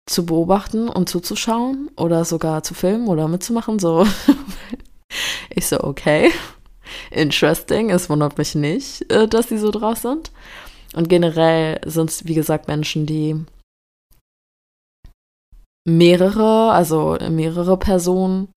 zu 0.09 0.25
beobachten 0.25 0.89
und 0.89 1.09
zuzuschauen 1.09 1.91
oder 1.97 2.25
sogar 2.25 2.63
zu 2.63 2.75
filmen 2.75 3.09
oder 3.09 3.27
mitzumachen. 3.29 3.79
So, 3.79 4.07
ich 5.51 5.67
so, 5.67 5.81
okay, 5.81 6.31
interesting. 7.11 7.91
Es 7.91 8.09
wundert 8.09 8.39
mich 8.39 8.55
nicht, 8.55 9.11
äh, 9.11 9.27
dass 9.27 9.49
sie 9.49 9.59
so 9.59 9.71
drauf 9.71 9.99
sind. 9.99 10.31
Und 10.95 11.09
generell 11.09 11.81
sind 11.85 12.11
es, 12.11 12.27
wie 12.27 12.35
gesagt, 12.35 12.69
Menschen, 12.69 13.07
die 13.07 13.45
mehrere, 15.87 16.73
also 16.73 17.17
mehrere 17.29 17.77
Personen 17.77 18.49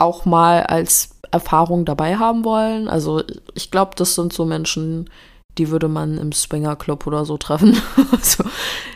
auch 0.00 0.24
mal 0.24 0.64
als 0.64 1.11
Erfahrung 1.32 1.84
dabei 1.84 2.16
haben 2.16 2.44
wollen. 2.44 2.88
Also 2.88 3.22
ich 3.54 3.70
glaube, 3.70 3.92
das 3.96 4.14
sind 4.14 4.32
so 4.32 4.44
Menschen, 4.44 5.10
die 5.58 5.70
würde 5.70 5.88
man 5.88 6.18
im 6.18 6.32
Swinger 6.32 6.76
Club 6.76 7.06
oder 7.06 7.24
so 7.24 7.36
treffen. 7.36 7.76
also, 8.12 8.44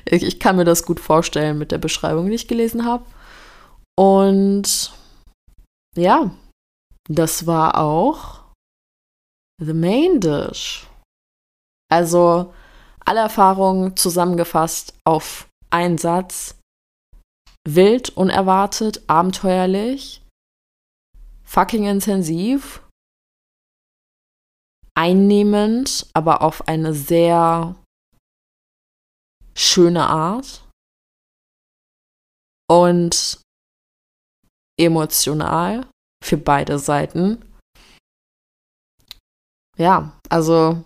ich, 0.04 0.22
ich, 0.22 0.38
kann 0.38 0.56
mir 0.56 0.64
das 0.64 0.84
gut 0.84 1.00
vorstellen 1.00 1.58
mit 1.58 1.72
der 1.72 1.78
Beschreibung, 1.78 2.28
die 2.28 2.34
ich 2.34 2.48
gelesen 2.48 2.84
habe. 2.84 3.04
Und 3.98 4.92
ja, 5.96 6.30
das 7.08 7.46
war 7.46 7.78
auch 7.78 8.40
The 9.60 9.72
Main 9.72 10.20
Dish. 10.20 10.86
Also 11.90 12.52
alle 13.04 13.20
Erfahrungen 13.20 13.96
zusammengefasst 13.96 14.94
auf 15.04 15.48
einen 15.70 15.98
Satz. 15.98 16.56
Wild, 17.68 18.10
unerwartet, 18.10 19.02
abenteuerlich, 19.08 20.22
fucking 21.46 21.84
intensiv, 21.84 22.82
einnehmend, 24.94 26.06
aber 26.12 26.42
auf 26.42 26.68
eine 26.68 26.92
sehr 26.92 27.76
schöne 29.54 30.06
Art 30.06 30.62
und 32.68 33.40
emotional 34.78 35.86
für 36.22 36.36
beide 36.36 36.78
Seiten. 36.78 37.42
Ja, 39.78 40.12
also 40.28 40.84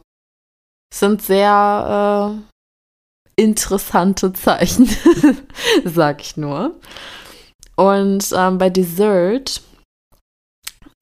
sind 0.92 1.22
sehr 1.22 2.42
äh, 3.36 3.42
interessante 3.42 4.32
Zeichen, 4.32 4.88
sag 5.84 6.20
ich 6.20 6.36
nur. 6.36 6.80
Und 7.76 8.32
ähm, 8.36 8.58
bei 8.58 8.68
Dessert, 8.68 9.62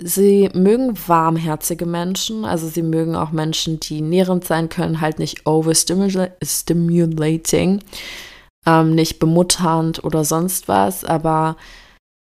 sie 0.02 0.50
mögen 0.55 0.99
warmherzige 1.07 1.85
Menschen, 1.87 2.45
also 2.45 2.67
sie 2.69 2.83
mögen 2.83 3.14
auch 3.17 3.33
Menschen, 3.33 3.81
die 3.81 4.00
nährend 4.00 4.45
sein 4.45 4.69
können, 4.69 5.00
halt 5.00 5.19
nicht 5.19 5.45
overstimulating, 5.47 7.83
ähm, 8.67 8.95
nicht 8.95 9.19
bemutternd 9.19 10.05
oder 10.05 10.25
sonst 10.25 10.69
was, 10.69 11.05
aber 11.05 11.57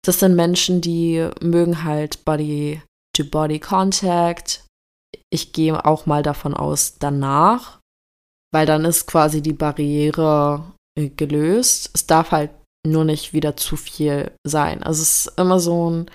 das 0.06 0.20
sind 0.20 0.36
Menschen, 0.36 0.82
die 0.82 1.30
mögen 1.42 1.86
halt 1.86 2.26
Body-to-Body-Contact. 2.26 4.66
Ich 5.30 5.54
gehe 5.54 5.86
auch 5.86 6.06
mal 6.06 6.24
davon 6.24 6.54
aus, 6.54 6.96
danach, 7.00 7.80
weil 8.52 8.66
dann 8.66 8.84
ist 8.84 9.08
quasi 9.08 9.42
die 9.42 9.54
Barriere 9.54 10.74
äh, 11.00 11.08
gelöst. 11.08 11.92
Es 11.94 12.06
darf 12.06 12.32
halt 12.32 12.52
nur 12.86 13.06
nicht 13.06 13.32
wieder 13.32 13.56
zu 13.56 13.78
viel 13.78 14.34
sein. 14.46 14.84
Also 14.84 15.02
es 15.02 15.28
ist 15.28 15.40
immer 15.40 15.62
so 15.62 15.90
ein 15.90 16.12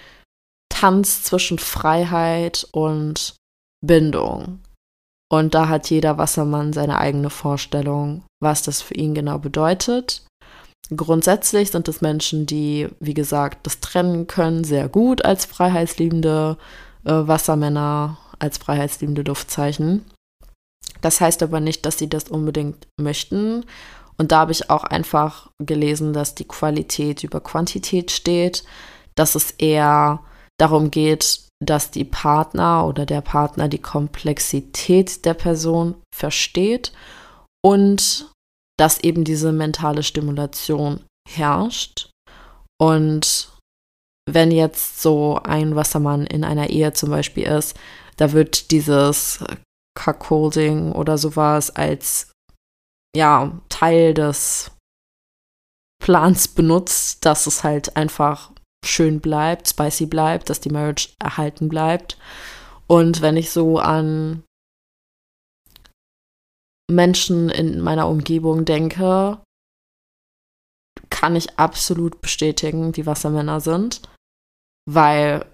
Tanz 0.79 1.25
zwischen 1.25 1.59
Freiheit 1.59 2.69
und 2.71 3.35
Bindung. 3.85 4.61
Und 5.29 5.55
da 5.55 5.69
hat 5.69 5.91
jeder 5.91 6.19
Wassermann 6.19 6.73
seine 6.73 6.99
eigene 6.99 7.31
Vorstellung, 7.31 8.23
was 8.41 8.63
das 8.63 8.81
für 8.81 8.95
ihn 8.95 9.13
genau 9.13 9.41
bedeutet. 9.41 10.25
Grundsätzlich 10.95 11.73
sind 11.73 11.89
es 11.89 12.01
Menschen, 12.01 12.47
die, 12.47 12.89
wie 13.01 13.13
gesagt, 13.13 13.67
das 13.67 13.81
trennen 13.81 14.29
können, 14.29 14.63
sehr 14.63 14.89
gut 14.89 15.25
als 15.25 15.47
freiheitsliebende 15.47 16.57
äh, 17.05 17.11
Wassermänner, 17.11 18.17
als 18.39 18.59
freiheitsliebende 18.59 19.23
Luftzeichen. 19.23 20.05
Das 21.01 21.21
heißt 21.21 21.43
aber 21.43 21.59
nicht, 21.59 21.87
dass 21.87 21.99
sie 21.99 22.09
das 22.09 22.29
unbedingt 22.29 22.87
möchten. 23.01 23.65
Und 24.17 24.31
da 24.31 24.39
habe 24.39 24.53
ich 24.53 24.71
auch 24.71 24.85
einfach 24.85 25.51
gelesen, 25.59 26.13
dass 26.13 26.37
die 26.37 26.47
Qualität 26.47 27.25
über 27.25 27.41
Quantität 27.41 28.13
steht, 28.13 28.63
dass 29.17 29.35
es 29.35 29.51
eher 29.51 30.21
darum 30.59 30.91
geht, 30.91 31.47
dass 31.65 31.91
die 31.91 32.05
Partner 32.05 32.87
oder 32.87 33.07
der 33.07 33.21
Partner 33.21 33.69
die 33.69 33.81
Komplexität 33.81 35.25
der 35.25 35.35
Person 35.35 35.97
versteht 36.15 36.93
und 37.65 38.31
dass 38.79 39.01
eben 39.01 39.25
diese 39.25 39.53
mentale 39.53 40.03
Stimulation 40.03 41.05
herrscht. 41.29 42.11
Und 42.81 43.53
wenn 44.31 44.53
jetzt 44.53 45.03
so 45.03 45.41
ein 45.43 45.75
Wassermann 45.75 46.27
in 46.27 46.45
einer 46.45 46.71
Ehe 46.71 46.93
zum 46.93 47.11
Beispiel 47.11 47.45
ist, 47.45 47.77
da 48.17 48.33
wird 48.33 48.71
dieses 48.71 49.43
Cuckolding 49.99 50.93
oder 50.93 51.19
sowas 51.19 51.71
als 51.71 52.31
ja 53.17 53.59
Teil 53.69 54.15
des 54.15 54.71
Plans 56.01 56.49
benutzt, 56.49 57.25
dass 57.25 57.47
es 57.47 57.65
halt 57.65 57.97
einfach 57.97 58.53
schön 58.85 59.21
bleibt, 59.21 59.69
spicy 59.69 60.07
bleibt, 60.07 60.51
dass 60.51 60.61
die 60.61 60.71
Marriage 60.71 61.11
erhalten 61.19 61.69
bleibt. 61.69 62.19
Und 62.87 63.21
wenn 63.21 63.37
ich 63.37 63.51
so 63.51 63.79
an 63.79 64.43
Menschen 66.91 67.51
in 67.51 67.81
meiner 67.81 68.09
Umgebung 68.09 68.65
denke, 68.65 69.39
kann 71.11 71.37
ich 71.37 71.59
absolut 71.59 72.21
bestätigen, 72.21 72.93
die 72.93 73.07
Wassermänner 73.07 73.61
sind, 73.61 74.03
weil 74.87 75.45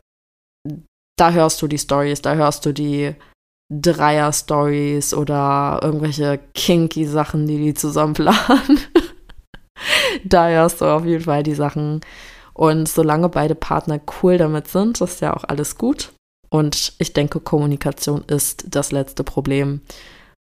da 1.18 1.32
hörst 1.32 1.60
du 1.62 1.68
die 1.68 1.78
Stories, 1.78 2.22
da 2.22 2.34
hörst 2.34 2.66
du 2.66 2.72
die 2.72 3.14
Dreier-Stories 3.72 5.14
oder 5.14 5.80
irgendwelche 5.82 6.38
kinky 6.54 7.06
Sachen, 7.06 7.46
die 7.46 7.58
die 7.58 7.74
zusammen 7.74 8.14
planen. 8.14 8.78
da 10.24 10.48
hörst 10.48 10.80
du 10.80 10.84
auf 10.84 11.04
jeden 11.04 11.24
Fall 11.24 11.42
die 11.42 11.54
Sachen. 11.54 12.00
Und 12.54 12.88
solange 12.88 13.28
beide 13.28 13.54
Partner 13.54 14.00
cool 14.22 14.38
damit 14.38 14.68
sind, 14.68 15.00
ist 15.00 15.20
ja 15.20 15.34
auch 15.34 15.44
alles 15.44 15.76
gut. 15.76 16.12
Und 16.50 16.94
ich 16.98 17.12
denke, 17.12 17.40
Kommunikation 17.40 18.22
ist 18.28 18.64
das 18.68 18.92
letzte 18.92 19.24
Problem 19.24 19.80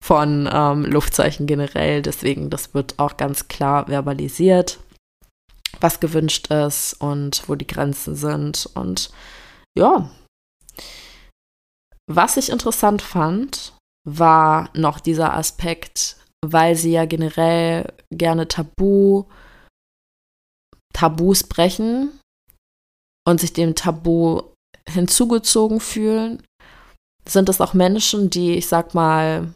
von 0.05 0.49
ähm, 0.53 0.85
Luftzeichen 0.85 1.46
generell. 1.46 2.03
Deswegen, 2.03 2.51
das 2.51 2.75
wird 2.75 2.99
auch 2.99 3.16
ganz 3.16 3.46
klar 3.46 3.87
verbalisiert, 3.87 4.81
was 5.81 6.01
gewünscht 6.01 6.49
ist 6.49 6.94
und 6.94 7.49
wo 7.49 7.55
die 7.55 7.66
Grenzen 7.66 8.16
sind. 8.16 8.68
Und 8.75 9.11
ja, 9.79 10.11
was 12.09 12.37
ich 12.37 12.51
interessant 12.51 13.03
fand, 13.03 13.75
war 14.05 14.70
noch 14.75 14.99
dieser 14.99 15.35
Aspekt, 15.35 16.16
weil 16.44 16.75
sie 16.75 16.90
ja 16.90 17.05
generell 17.05 17.92
gerne 18.11 18.49
Tabu, 18.49 19.27
Tabus 20.92 21.44
brechen 21.44 22.18
und 23.26 23.40
sich 23.40 23.53
dem 23.53 23.74
Tabu 23.74 24.42
hinzugezogen 24.88 25.81
fühlen, 25.81 26.42
sind 27.26 27.48
es 27.48 27.61
auch 27.61 27.74
Menschen, 27.74 28.31
die, 28.31 28.55
ich 28.55 28.66
sag 28.66 28.94
mal, 28.94 29.55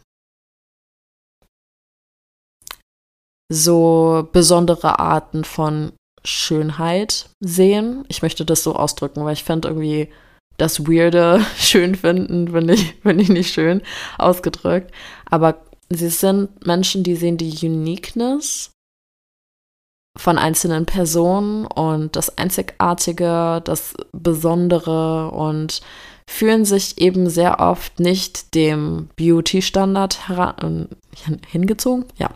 so 3.51 4.27
besondere 4.31 4.99
Arten 4.99 5.43
von 5.43 5.93
Schönheit 6.23 7.29
sehen. 7.39 8.05
Ich 8.07 8.21
möchte 8.21 8.45
das 8.45 8.63
so 8.63 8.75
ausdrücken, 8.75 9.23
weil 9.23 9.33
ich 9.33 9.43
finde 9.43 9.67
irgendwie 9.67 10.09
das 10.57 10.87
Weirde 10.87 11.45
schön 11.57 11.95
finden, 11.95 12.49
finde 12.49 12.73
ich, 12.73 12.95
find 13.01 13.21
ich 13.21 13.29
nicht 13.29 13.53
schön 13.53 13.81
ausgedrückt. 14.17 14.91
Aber 15.25 15.63
sie 15.89 16.09
sind 16.09 16.65
Menschen, 16.65 17.03
die 17.03 17.15
sehen 17.15 17.37
die 17.37 17.55
Uniqueness 17.65 18.71
von 20.17 20.37
einzelnen 20.37 20.85
Personen 20.85 21.65
und 21.65 22.15
das 22.15 22.37
Einzigartige, 22.37 23.61
das 23.63 23.95
Besondere 24.11 25.31
und 25.31 25.81
fühlen 26.29 26.65
sich 26.65 26.97
eben 26.99 27.29
sehr 27.29 27.59
oft 27.59 27.99
nicht 27.99 28.55
dem 28.55 29.09
Beauty-Standard 29.15 30.19
hingezogen, 31.47 32.05
ja, 32.17 32.29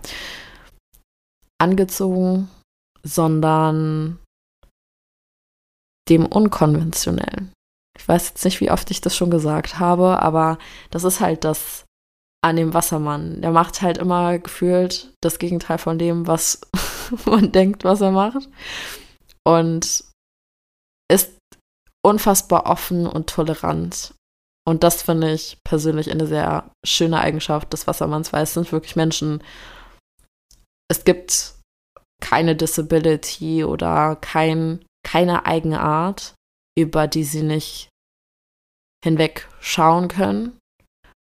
angezogen, 1.57 2.49
sondern 3.03 4.19
dem 6.09 6.25
Unkonventionellen. 6.25 7.51
Ich 7.97 8.07
weiß 8.07 8.29
jetzt 8.29 8.45
nicht, 8.45 8.61
wie 8.61 8.71
oft 8.71 8.89
ich 8.91 9.01
das 9.01 9.15
schon 9.15 9.29
gesagt 9.29 9.79
habe, 9.79 10.21
aber 10.21 10.57
das 10.91 11.03
ist 11.03 11.19
halt 11.19 11.43
das 11.43 11.85
an 12.41 12.56
dem 12.56 12.73
Wassermann. 12.73 13.41
Der 13.41 13.52
macht 13.52 13.82
halt 13.82 13.97
immer 13.97 14.39
gefühlt 14.39 15.13
das 15.21 15.39
Gegenteil 15.39 15.78
von 15.78 15.99
dem, 15.99 16.28
was 16.28 16.62
man 17.25 17.52
denkt, 17.52 17.84
was 17.84 18.02
er 18.02 18.12
macht. 18.12 18.49
Und 19.45 20.04
ist 21.12 21.38
unfassbar 22.06 22.67
offen 22.67 23.08
und 23.08 23.30
tolerant. 23.30 24.13
Und 24.67 24.84
das 24.84 25.02
finde 25.02 25.32
ich 25.32 25.58
persönlich 25.63 26.12
eine 26.12 26.28
sehr 26.28 26.69
schöne 26.86 27.19
Eigenschaft 27.19 27.73
des 27.73 27.88
Wassermanns, 27.88 28.32
weil 28.32 28.43
es 28.43 28.54
sind 28.54 28.71
wirklich 28.71 28.95
Menschen, 28.95 29.43
es 30.89 31.04
gibt 31.04 31.56
keine 32.21 32.56
Disability 32.56 33.63
oder 33.63 34.15
kein, 34.17 34.86
keine 35.04 35.45
eigene 35.45 35.80
Art, 35.80 36.36
über 36.78 37.08
die 37.08 37.23
sie 37.23 37.41
nicht 37.41 37.89
hinweg 39.04 39.47
schauen 39.60 40.08
können. 40.08 40.59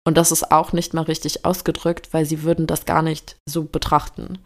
Und 0.05 0.17
das 0.17 0.31
ist 0.31 0.51
auch 0.51 0.73
nicht 0.73 0.93
mal 0.93 1.03
richtig 1.03 1.45
ausgedrückt, 1.45 2.13
weil 2.13 2.25
sie 2.25 2.43
würden 2.43 2.67
das 2.67 2.85
gar 2.85 3.01
nicht 3.01 3.37
so 3.47 3.63
betrachten. 3.63 4.39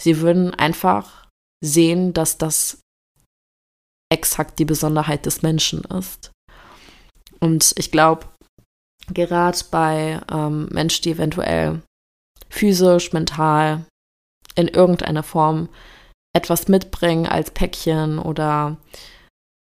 Sie 0.00 0.20
würden 0.20 0.54
einfach 0.54 1.28
sehen, 1.64 2.12
dass 2.12 2.38
das 2.38 2.78
exakt 4.12 4.58
die 4.58 4.64
Besonderheit 4.64 5.26
des 5.26 5.42
Menschen 5.42 5.82
ist. 5.84 6.30
Und 7.40 7.74
ich 7.76 7.90
glaube, 7.90 8.26
gerade 9.12 9.58
bei 9.70 10.20
ähm, 10.30 10.68
Menschen, 10.70 11.02
die 11.02 11.10
eventuell 11.12 11.82
physisch, 12.50 13.12
mental 13.12 13.84
in 14.54 14.68
irgendeiner 14.68 15.22
Form 15.22 15.68
etwas 16.34 16.68
mitbringen 16.68 17.26
als 17.26 17.50
Päckchen 17.50 18.18
oder 18.18 18.76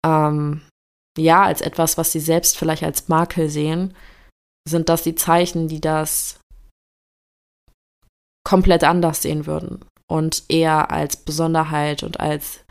ähm, 0.04 0.62
ja, 1.16 1.44
als 1.44 1.60
etwas, 1.60 1.96
was 1.96 2.12
sie 2.12 2.20
selbst 2.20 2.56
vielleicht 2.56 2.82
als 2.82 3.08
Makel 3.08 3.48
sehen, 3.48 3.94
sind 4.68 4.88
das 4.88 5.02
die 5.02 5.14
Zeichen, 5.14 5.68
die 5.68 5.80
das 5.80 6.40
komplett 8.46 8.84
anders 8.84 9.22
sehen 9.22 9.46
würden 9.46 9.84
und 10.10 10.44
eher 10.48 10.90
als 10.90 11.16
Besonderheit 11.16 12.02
und 12.02 12.20
als 12.20 12.64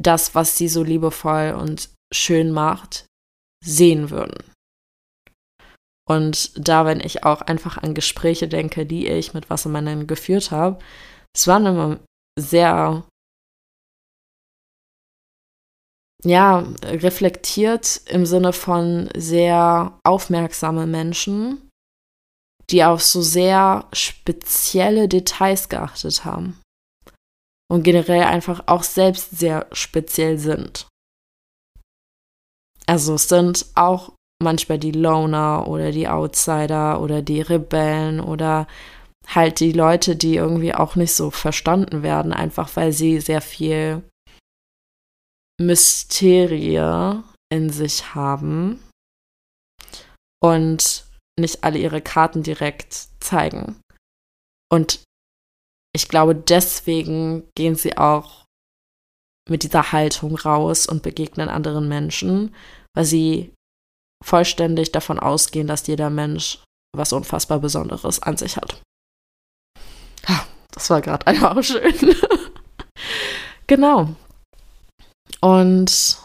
das, 0.00 0.34
was 0.34 0.56
sie 0.56 0.68
so 0.68 0.82
liebevoll 0.82 1.54
und 1.58 1.90
schön 2.12 2.52
macht, 2.52 3.06
sehen 3.64 4.10
würden. 4.10 4.44
Und 6.08 6.52
da, 6.56 6.84
wenn 6.84 7.00
ich 7.00 7.24
auch 7.24 7.42
einfach 7.42 7.78
an 7.78 7.94
Gespräche 7.94 8.48
denke, 8.48 8.86
die 8.86 9.06
ich 9.06 9.34
mit 9.34 9.50
Wassermännern 9.50 10.06
geführt 10.06 10.50
habe, 10.50 10.78
es 11.34 11.46
waren 11.46 11.66
immer 11.66 12.00
sehr, 12.38 13.04
ja, 16.24 16.66
reflektiert 16.84 18.02
im 18.06 18.26
Sinne 18.26 18.52
von 18.52 19.08
sehr 19.16 19.98
aufmerksame 20.04 20.86
Menschen, 20.86 21.68
die 22.70 22.84
auf 22.84 23.02
so 23.02 23.22
sehr 23.22 23.86
spezielle 23.92 25.08
Details 25.08 25.68
geachtet 25.68 26.24
haben 26.24 26.60
und 27.70 27.82
generell 27.82 28.22
einfach 28.22 28.64
auch 28.66 28.82
selbst 28.82 29.38
sehr 29.38 29.66
speziell 29.72 30.38
sind. 30.38 30.86
Also 32.86 33.14
es 33.14 33.28
sind 33.28 33.66
auch 33.74 34.12
manchmal 34.42 34.78
die 34.78 34.92
Loner 34.92 35.66
oder 35.68 35.92
die 35.92 36.08
Outsider 36.08 37.00
oder 37.00 37.22
die 37.22 37.40
Rebellen 37.40 38.20
oder 38.20 38.66
halt 39.26 39.60
die 39.60 39.72
Leute, 39.72 40.16
die 40.16 40.34
irgendwie 40.34 40.74
auch 40.74 40.96
nicht 40.96 41.14
so 41.14 41.30
verstanden 41.30 42.02
werden, 42.02 42.32
einfach 42.32 42.74
weil 42.74 42.92
sie 42.92 43.20
sehr 43.20 43.40
viel 43.40 44.02
Mysterie 45.66 47.22
in 47.52 47.70
sich 47.70 48.14
haben 48.14 48.82
und 50.42 51.06
nicht 51.38 51.64
alle 51.64 51.78
ihre 51.78 52.00
Karten 52.00 52.42
direkt 52.42 53.08
zeigen. 53.20 53.80
Und 54.70 55.02
ich 55.94 56.08
glaube, 56.08 56.34
deswegen 56.34 57.48
gehen 57.56 57.74
sie 57.74 57.96
auch 57.98 58.44
mit 59.48 59.62
dieser 59.62 59.92
Haltung 59.92 60.36
raus 60.36 60.86
und 60.86 61.02
begegnen 61.02 61.48
anderen 61.48 61.88
Menschen, 61.88 62.54
weil 62.94 63.04
sie 63.04 63.52
vollständig 64.24 64.92
davon 64.92 65.18
ausgehen, 65.18 65.66
dass 65.66 65.86
jeder 65.86 66.10
Mensch 66.10 66.62
was 66.96 67.12
unfassbar 67.12 67.58
Besonderes 67.58 68.20
an 68.20 68.36
sich 68.36 68.56
hat. 68.56 68.80
Das 70.72 70.90
war 70.90 71.00
gerade 71.00 71.26
einfach 71.26 71.62
schön. 71.62 72.16
genau. 73.66 74.08
Und 75.42 76.18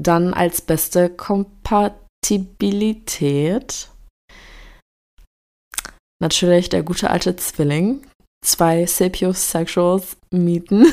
dann 0.00 0.32
als 0.34 0.60
beste 0.60 1.10
Kompatibilität 1.10 3.88
natürlich 6.20 6.68
der 6.68 6.82
gute 6.82 7.08
alte 7.10 7.36
Zwilling. 7.36 8.06
Zwei 8.44 8.84
Sapiosexuals 8.86 10.16
mieten 10.30 10.86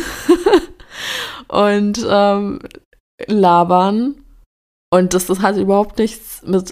und 1.47 2.03
ähm, 2.09 2.59
labern 3.27 4.23
und 4.93 5.15
das, 5.15 5.25
das 5.25 5.39
hat 5.39 5.57
überhaupt 5.57 5.97
nichts 5.97 6.43
mit 6.43 6.71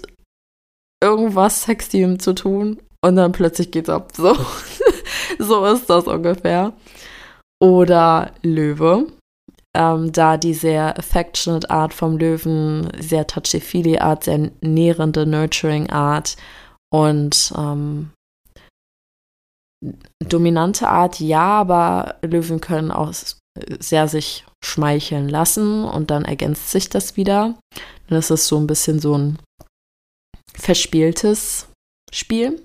irgendwas 1.02 1.64
Sexiem 1.64 2.20
zu 2.20 2.34
tun. 2.34 2.80
Und 3.04 3.16
dann 3.16 3.32
plötzlich 3.32 3.72
geht's 3.72 3.88
ab. 3.88 4.12
So, 4.14 4.36
so 5.40 5.66
ist 5.66 5.90
das 5.90 6.06
ungefähr. 6.06 6.72
Oder 7.60 8.30
Löwe. 8.42 9.08
Ähm, 9.74 10.12
da 10.12 10.36
die 10.36 10.54
sehr 10.54 10.98
affectionate 10.98 11.70
Art 11.70 11.94
vom 11.94 12.18
Löwen, 12.18 12.90
sehr 13.00 13.26
touchy-feely 13.26 13.98
Art, 13.98 14.24
sehr 14.24 14.50
nährende, 14.60 15.24
nurturing 15.24 15.88
Art 15.88 16.36
und 16.92 17.54
ähm, 17.56 18.10
dominante 20.20 20.88
Art, 20.88 21.20
ja, 21.20 21.60
aber 21.60 22.16
Löwen 22.22 22.60
können 22.60 22.90
auch 22.90 23.12
sehr 23.80 24.08
sich 24.08 24.44
schmeicheln 24.64 25.28
lassen 25.28 25.84
und 25.84 26.10
dann 26.10 26.24
ergänzt 26.24 26.70
sich 26.70 26.88
das 26.88 27.16
wieder. 27.16 27.58
Dann 28.08 28.18
ist 28.18 28.30
es 28.30 28.46
so 28.46 28.58
ein 28.58 28.66
bisschen 28.66 29.00
so 29.00 29.16
ein 29.16 29.38
verspieltes 30.54 31.68
Spiel. 32.12 32.64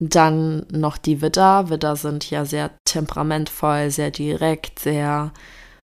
Dann 0.00 0.66
noch 0.70 0.96
die 0.96 1.20
Widder. 1.22 1.70
Widder 1.70 1.94
sind 1.94 2.28
ja 2.30 2.44
sehr 2.44 2.70
temperamentvoll, 2.84 3.90
sehr 3.90 4.10
direkt, 4.10 4.80
sehr, 4.80 5.32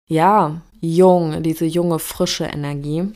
ja, 0.09 0.61
jung, 0.81 1.43
diese 1.43 1.65
junge, 1.65 1.99
frische 1.99 2.45
Energie. 2.45 3.13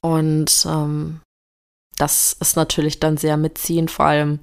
Und 0.00 0.66
ähm, 0.66 1.20
das 1.96 2.32
ist 2.32 2.56
natürlich 2.56 2.98
dann 2.98 3.16
sehr 3.16 3.36
mitziehend, 3.36 3.90
vor 3.90 4.06
allem 4.06 4.40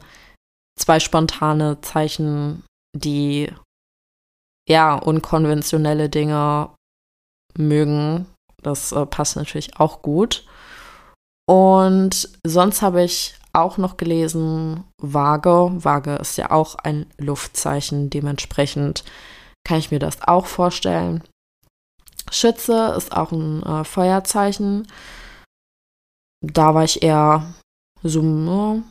zwei 0.77 0.99
spontane 0.99 1.81
Zeichen, 1.81 2.63
die 2.95 3.51
ja 4.67 4.95
unkonventionelle 4.95 6.09
Dinge 6.09 6.69
mögen. 7.57 8.27
Das 8.61 8.91
äh, 8.91 9.05
passt 9.05 9.35
natürlich 9.35 9.77
auch 9.77 10.01
gut. 10.01 10.45
Und 11.47 12.29
sonst 12.45 12.81
habe 12.81 13.03
ich 13.03 13.35
auch 13.51 13.77
noch 13.77 13.97
gelesen 13.97 14.83
Waage. 15.01 15.71
Waage 15.83 16.15
ist 16.15 16.37
ja 16.37 16.51
auch 16.51 16.75
ein 16.75 17.07
Luftzeichen. 17.17 18.09
Dementsprechend 18.09 19.03
kann 19.65 19.79
ich 19.79 19.91
mir 19.91 19.99
das 19.99 20.21
auch 20.21 20.45
vorstellen. 20.45 21.23
Schütze 22.31 22.93
ist 22.97 23.15
auch 23.15 23.31
ein 23.31 23.63
äh, 23.63 23.83
Feuerzeichen. 23.83 24.87
Da 26.41 26.73
war 26.73 26.83
ich 26.83 27.01
eher 27.01 27.53
so, 28.03 28.21
ne? 28.21 28.83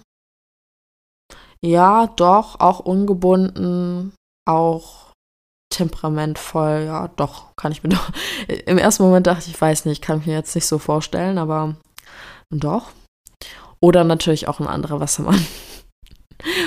ja, 1.64 2.06
doch, 2.06 2.60
auch 2.60 2.80
ungebunden, 2.80 4.14
auch 4.46 5.12
temperamentvoll, 5.70 6.84
ja, 6.86 7.08
doch, 7.08 7.54
kann 7.56 7.72
ich 7.72 7.82
mir 7.82 7.88
doch. 7.90 8.10
Im 8.66 8.78
ersten 8.78 9.02
Moment 9.02 9.26
dachte 9.26 9.44
ich, 9.46 9.54
ich 9.54 9.60
weiß 9.60 9.84
nicht, 9.84 10.02
kann 10.02 10.20
ich 10.20 10.26
mir 10.26 10.34
jetzt 10.34 10.54
nicht 10.54 10.66
so 10.66 10.78
vorstellen, 10.78 11.38
aber 11.38 11.76
doch. 12.50 12.90
Oder 13.80 14.04
natürlich 14.04 14.48
auch 14.48 14.60
ein 14.60 14.66
anderer 14.66 15.00
Wassermann. 15.00 15.44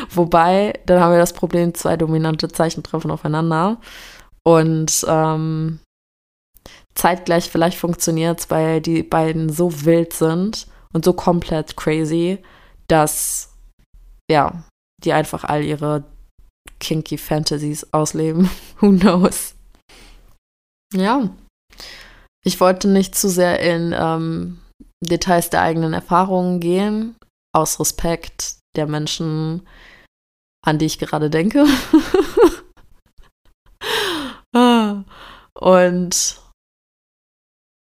Wobei, 0.09 0.79
dann 0.85 1.01
haben 1.01 1.11
wir 1.11 1.19
das 1.19 1.33
Problem, 1.33 1.73
zwei 1.73 1.97
dominante 1.97 2.49
Zeichen 2.49 2.83
treffen 2.83 3.11
aufeinander. 3.11 3.79
Und 4.43 5.05
ähm, 5.07 5.79
zeitgleich 6.95 7.49
vielleicht 7.49 7.77
funktioniert 7.77 8.39
es, 8.39 8.49
weil 8.49 8.81
die 8.81 9.03
beiden 9.03 9.49
so 9.49 9.85
wild 9.85 10.13
sind 10.13 10.67
und 10.93 11.05
so 11.05 11.13
komplett 11.13 11.77
crazy, 11.77 12.39
dass 12.87 13.53
ja, 14.29 14.63
die 15.03 15.13
einfach 15.13 15.43
all 15.43 15.63
ihre 15.63 16.03
kinky 16.79 17.17
Fantasies 17.17 17.93
ausleben. 17.93 18.49
Who 18.79 18.91
knows? 18.91 19.55
Ja. 20.93 21.29
Ich 22.43 22.59
wollte 22.59 22.87
nicht 22.87 23.15
zu 23.15 23.29
sehr 23.29 23.59
in 23.59 23.95
ähm, 23.97 24.59
Details 25.03 25.49
der 25.49 25.61
eigenen 25.61 25.93
Erfahrungen 25.93 26.59
gehen, 26.59 27.15
aus 27.55 27.79
Respekt 27.79 28.57
der 28.75 28.87
Menschen, 28.87 29.67
an 30.65 30.77
die 30.77 30.85
ich 30.85 30.99
gerade 30.99 31.29
denke. 31.29 31.65
Und 35.53 36.41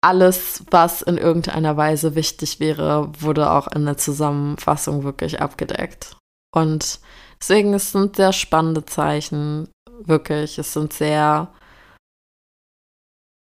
alles, 0.05 0.65
was 0.71 1.03
in 1.03 1.17
irgendeiner 1.17 1.77
Weise 1.77 2.15
wichtig 2.15 2.61
wäre, 2.61 3.13
wurde 3.21 3.51
auch 3.51 3.69
in 3.69 3.85
der 3.85 3.97
Zusammenfassung 3.97 5.05
wirklich 5.05 5.41
abgedeckt. 5.41 6.17
Und 6.55 7.01
Deswegen, 7.43 7.75
es 7.75 7.91
sind 7.91 8.15
sehr 8.15 8.33
spannende 8.33 8.85
Zeichen, 8.87 9.69
wirklich. 10.05 10.61
Es 10.61 10.75
sind 10.75 10.93
sehr 10.93 11.53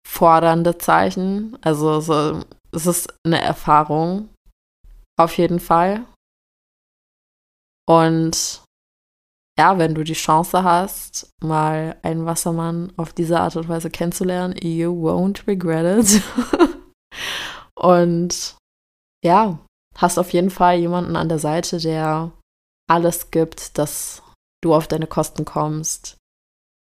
fordernde 0.09 0.79
Zeichen. 0.79 1.59
Also 1.61 2.01
so, 2.01 2.43
es 2.73 2.87
ist 2.87 3.13
eine 3.27 3.43
Erfahrung, 3.43 4.31
auf 5.19 5.37
jeden 5.37 5.61
Fall. 5.61 6.07
Und 7.89 8.63
ja, 9.59 9.79
wenn 9.79 9.95
du 9.95 10.05
die 10.05 10.15
Chance 10.15 10.65
hast, 10.65 11.31
mal 11.43 11.99
einen 12.03 12.25
Wassermann 12.25 12.93
auf 12.97 13.13
diese 13.13 13.41
Art 13.41 13.57
und 13.57 13.69
Weise 13.69 13.91
kennenzulernen, 13.91 14.55
you 14.63 14.91
won't 14.91 15.47
regret 15.47 15.99
it. 15.99 16.23
und 17.75 18.57
ja, 19.23 19.59
hast 19.97 20.19
auf 20.19 20.33
jeden 20.33 20.51
Fall 20.51 20.79
jemanden 20.79 21.15
an 21.15 21.29
der 21.29 21.39
Seite, 21.39 21.79
der 21.79 22.33
alles 22.89 23.31
gibt, 23.31 23.77
dass 23.77 24.23
du 24.63 24.75
auf 24.75 24.89
deine 24.89 25.07
Kosten 25.07 25.45
kommst, 25.45 26.17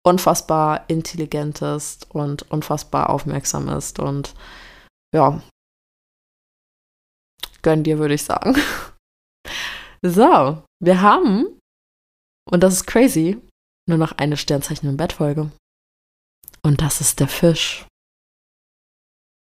unfassbar 0.07 0.89
intelligent 0.89 1.61
ist 1.63 2.11
und 2.15 2.51
unfassbar 2.51 3.11
aufmerksam 3.11 3.69
ist 3.69 3.99
und 3.99 4.35
ja, 5.13 5.43
gönn 7.63 7.83
dir, 7.83 7.99
würde 7.99 8.15
ich 8.15 8.25
sagen. 8.25 8.57
So, 10.03 10.63
wir 10.81 11.01
haben, 11.01 11.61
und 12.51 12.63
das 12.63 12.75
ist 12.75 12.87
crazy, 12.87 13.41
nur 13.89 13.99
noch 13.99 14.13
eine 14.13 14.37
Sternzeichen 14.37 14.89
im 14.89 14.97
Bettfolge. 14.97 15.51
Und 16.63 16.81
das 16.83 17.01
ist 17.01 17.21
der 17.21 17.29
Fisch. 17.29 17.87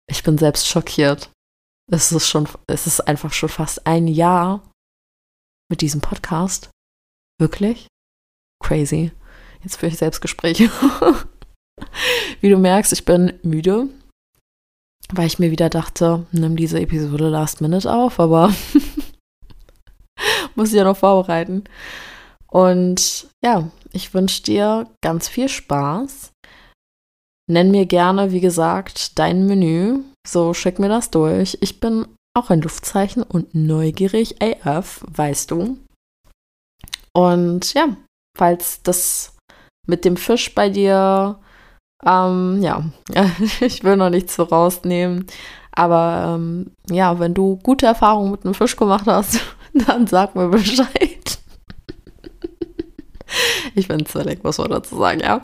Ich 0.09 0.23
bin 0.23 0.37
selbst 0.37 0.67
schockiert. 0.67 1.31
Es 1.91 2.11
ist 2.11 2.27
schon, 2.27 2.47
es 2.67 2.87
ist 2.87 3.01
einfach 3.01 3.33
schon 3.33 3.49
fast 3.49 3.85
ein 3.85 4.07
Jahr 4.07 4.69
mit 5.69 5.81
diesem 5.81 6.01
Podcast. 6.01 6.69
Wirklich? 7.39 7.87
Crazy. 8.63 9.11
Jetzt 9.63 9.77
führe 9.77 9.91
ich 9.91 9.97
Selbstgespräche. 9.97 10.69
Wie 12.41 12.49
du 12.49 12.57
merkst, 12.57 12.93
ich 12.93 13.05
bin 13.05 13.39
müde, 13.43 13.89
weil 15.13 15.27
ich 15.27 15.39
mir 15.39 15.51
wieder 15.51 15.69
dachte, 15.69 16.25
nimm 16.31 16.55
diese 16.55 16.79
Episode 16.79 17.29
Last 17.29 17.61
Minute 17.61 17.91
auf, 17.91 18.19
aber 18.19 18.53
muss 20.55 20.69
ich 20.69 20.75
ja 20.75 20.83
noch 20.83 20.97
vorbereiten. 20.97 21.63
Und 22.47 23.27
ja, 23.43 23.69
ich 23.93 24.13
wünsche 24.13 24.43
dir 24.43 24.87
ganz 25.01 25.27
viel 25.27 25.49
Spaß. 25.49 26.31
Nenn 27.49 27.71
mir 27.71 27.85
gerne, 27.85 28.31
wie 28.31 28.41
gesagt, 28.41 29.17
dein 29.19 29.45
Menü. 29.45 29.99
So 30.27 30.53
schick 30.53 30.79
mir 30.79 30.89
das 30.89 31.11
durch. 31.11 31.57
Ich 31.61 31.79
bin 31.79 32.05
auch 32.33 32.49
ein 32.49 32.61
Luftzeichen 32.61 33.23
und 33.23 33.53
neugierig 33.53 34.41
AF, 34.41 35.03
weißt 35.07 35.51
du. 35.51 35.77
Und 37.13 37.73
ja, 37.73 37.87
falls 38.37 38.81
das 38.83 39.35
mit 39.87 40.05
dem 40.05 40.15
Fisch 40.15 40.53
bei 40.55 40.69
dir, 40.69 41.39
ähm, 42.05 42.61
ja, 42.61 42.85
ich 43.59 43.83
will 43.83 43.97
noch 43.97 44.09
nichts 44.09 44.35
vorausnehmen, 44.35 45.25
aber 45.73 46.35
ähm, 46.35 46.71
ja, 46.89 47.19
wenn 47.19 47.33
du 47.33 47.57
gute 47.57 47.85
Erfahrungen 47.85 48.31
mit 48.31 48.45
einem 48.45 48.53
Fisch 48.53 48.75
gemacht 48.75 49.07
hast, 49.07 49.39
dann 49.87 50.07
sag 50.07 50.35
mir 50.35 50.49
Bescheid. 50.49 51.39
ich 53.75 53.87
bin 53.87 54.05
Zwilling, 54.05 54.39
muss 54.43 54.57
man 54.57 54.71
dazu 54.71 54.97
sagen, 54.97 55.19
ja. 55.19 55.41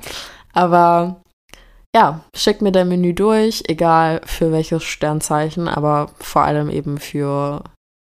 Aber 0.53 1.21
ja, 1.95 2.21
schick 2.35 2.61
mir 2.61 2.71
dein 2.71 2.89
Menü 2.89 3.13
durch, 3.13 3.63
egal 3.67 4.21
für 4.25 4.51
welches 4.51 4.83
Sternzeichen, 4.83 5.67
aber 5.67 6.11
vor 6.19 6.43
allem 6.43 6.69
eben 6.69 6.97
für 6.97 7.63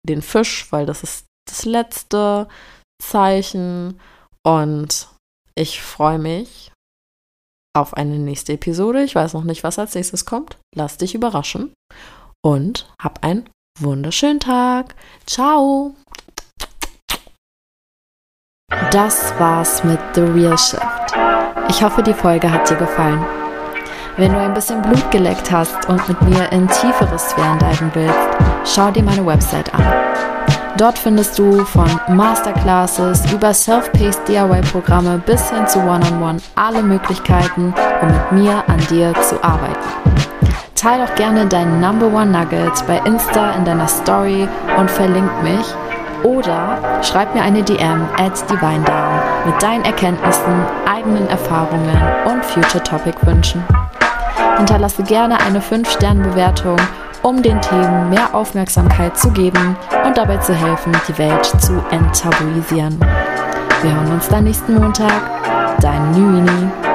den 0.07 0.21
Fisch, 0.21 0.71
weil 0.71 0.85
das 0.85 1.03
ist 1.03 1.25
das 1.47 1.65
letzte 1.65 2.47
Zeichen 3.01 3.99
und 4.43 5.09
ich 5.55 5.81
freue 5.81 6.19
mich 6.19 6.71
auf 7.75 7.93
eine 7.93 8.17
nächste 8.17 8.53
Episode. 8.53 9.03
Ich 9.03 9.15
weiß 9.15 9.33
noch 9.33 9.43
nicht, 9.43 9.63
was 9.63 9.79
als 9.79 9.93
nächstes 9.93 10.25
kommt. 10.25 10.57
Lass 10.75 10.97
dich 10.97 11.13
überraschen 11.13 11.73
und 12.43 12.91
hab 13.01 13.23
einen 13.23 13.49
wunderschönen 13.79 14.39
Tag. 14.39 14.95
Ciao. 15.25 15.95
Das 18.91 19.33
war's 19.37 19.83
mit 19.83 19.99
The 20.13 20.21
Real 20.21 20.57
Shift. 20.57 20.81
Ich 21.69 21.83
hoffe, 21.83 22.01
die 22.01 22.13
Folge 22.13 22.51
hat 22.51 22.69
dir 22.69 22.77
gefallen. 22.77 23.23
Wenn 24.17 24.33
du 24.33 24.39
ein 24.39 24.53
bisschen 24.53 24.81
Blut 24.81 25.11
geleckt 25.11 25.51
hast 25.51 25.87
und 25.89 26.07
mit 26.07 26.21
mir 26.23 26.51
in 26.51 26.67
tiefere 26.67 27.19
Sphären 27.19 27.59
diven 27.59 27.91
willst, 27.93 28.17
schau 28.65 28.89
dir 28.89 29.03
meine 29.03 29.25
Website 29.25 29.73
an. 29.73 29.85
Dort 30.77 30.97
findest 30.97 31.37
du 31.39 31.65
von 31.65 31.89
Masterclasses 32.09 33.31
über 33.31 33.53
Self-Paced 33.53 34.27
DIY-Programme 34.27 35.21
bis 35.25 35.49
hin 35.49 35.67
zu 35.67 35.79
One-on-One 35.79 36.09
-on 36.11 36.35
-One 36.35 36.41
alle 36.55 36.83
Möglichkeiten, 36.83 37.73
um 38.01 38.07
mit 38.07 38.31
mir 38.31 38.63
an 38.67 38.79
dir 38.89 39.13
zu 39.21 39.43
arbeiten. 39.43 40.16
Teil 40.77 41.03
doch 41.03 41.15
gerne 41.15 41.47
deinen 41.47 41.79
Number 41.79 42.05
One 42.05 42.27
Nugget 42.27 42.85
bei 42.85 42.97
Insta 42.99 43.53
in 43.53 43.65
deiner 43.65 43.87
Story 43.87 44.47
und 44.77 44.91
verlink 44.91 45.27
mich 45.41 45.65
oder 46.21 46.77
schreib 47.01 47.33
mir 47.33 47.41
eine 47.41 47.63
DM 47.63 48.07
at 48.19 48.47
DivineDown 48.47 49.19
mit 49.47 49.61
deinen 49.63 49.83
Erkenntnissen, 49.85 50.53
eigenen 50.87 51.27
Erfahrungen 51.29 51.99
und 52.25 52.45
Future 52.45 52.83
Topic 52.83 53.17
Wünschen. 53.25 53.63
Hinterlasse 54.57 55.01
gerne 55.01 55.39
eine 55.39 55.61
5-Sterne-Bewertung, 55.61 56.77
um 57.23 57.41
den 57.41 57.59
Themen 57.59 58.11
mehr 58.11 58.35
Aufmerksamkeit 58.35 59.17
zu 59.17 59.31
geben 59.31 59.75
und 60.05 60.15
dabei 60.15 60.37
zu 60.37 60.53
helfen, 60.53 60.91
die 61.07 61.17
Welt 61.17 61.45
zu 61.59 61.83
enttabuisieren. 61.89 62.99
Wir 63.81 63.95
hören 63.95 64.11
uns 64.11 64.27
dann 64.27 64.43
nächsten 64.43 64.75
Montag. 64.75 65.11
Dein 65.81 66.11
Nüini. 66.11 66.86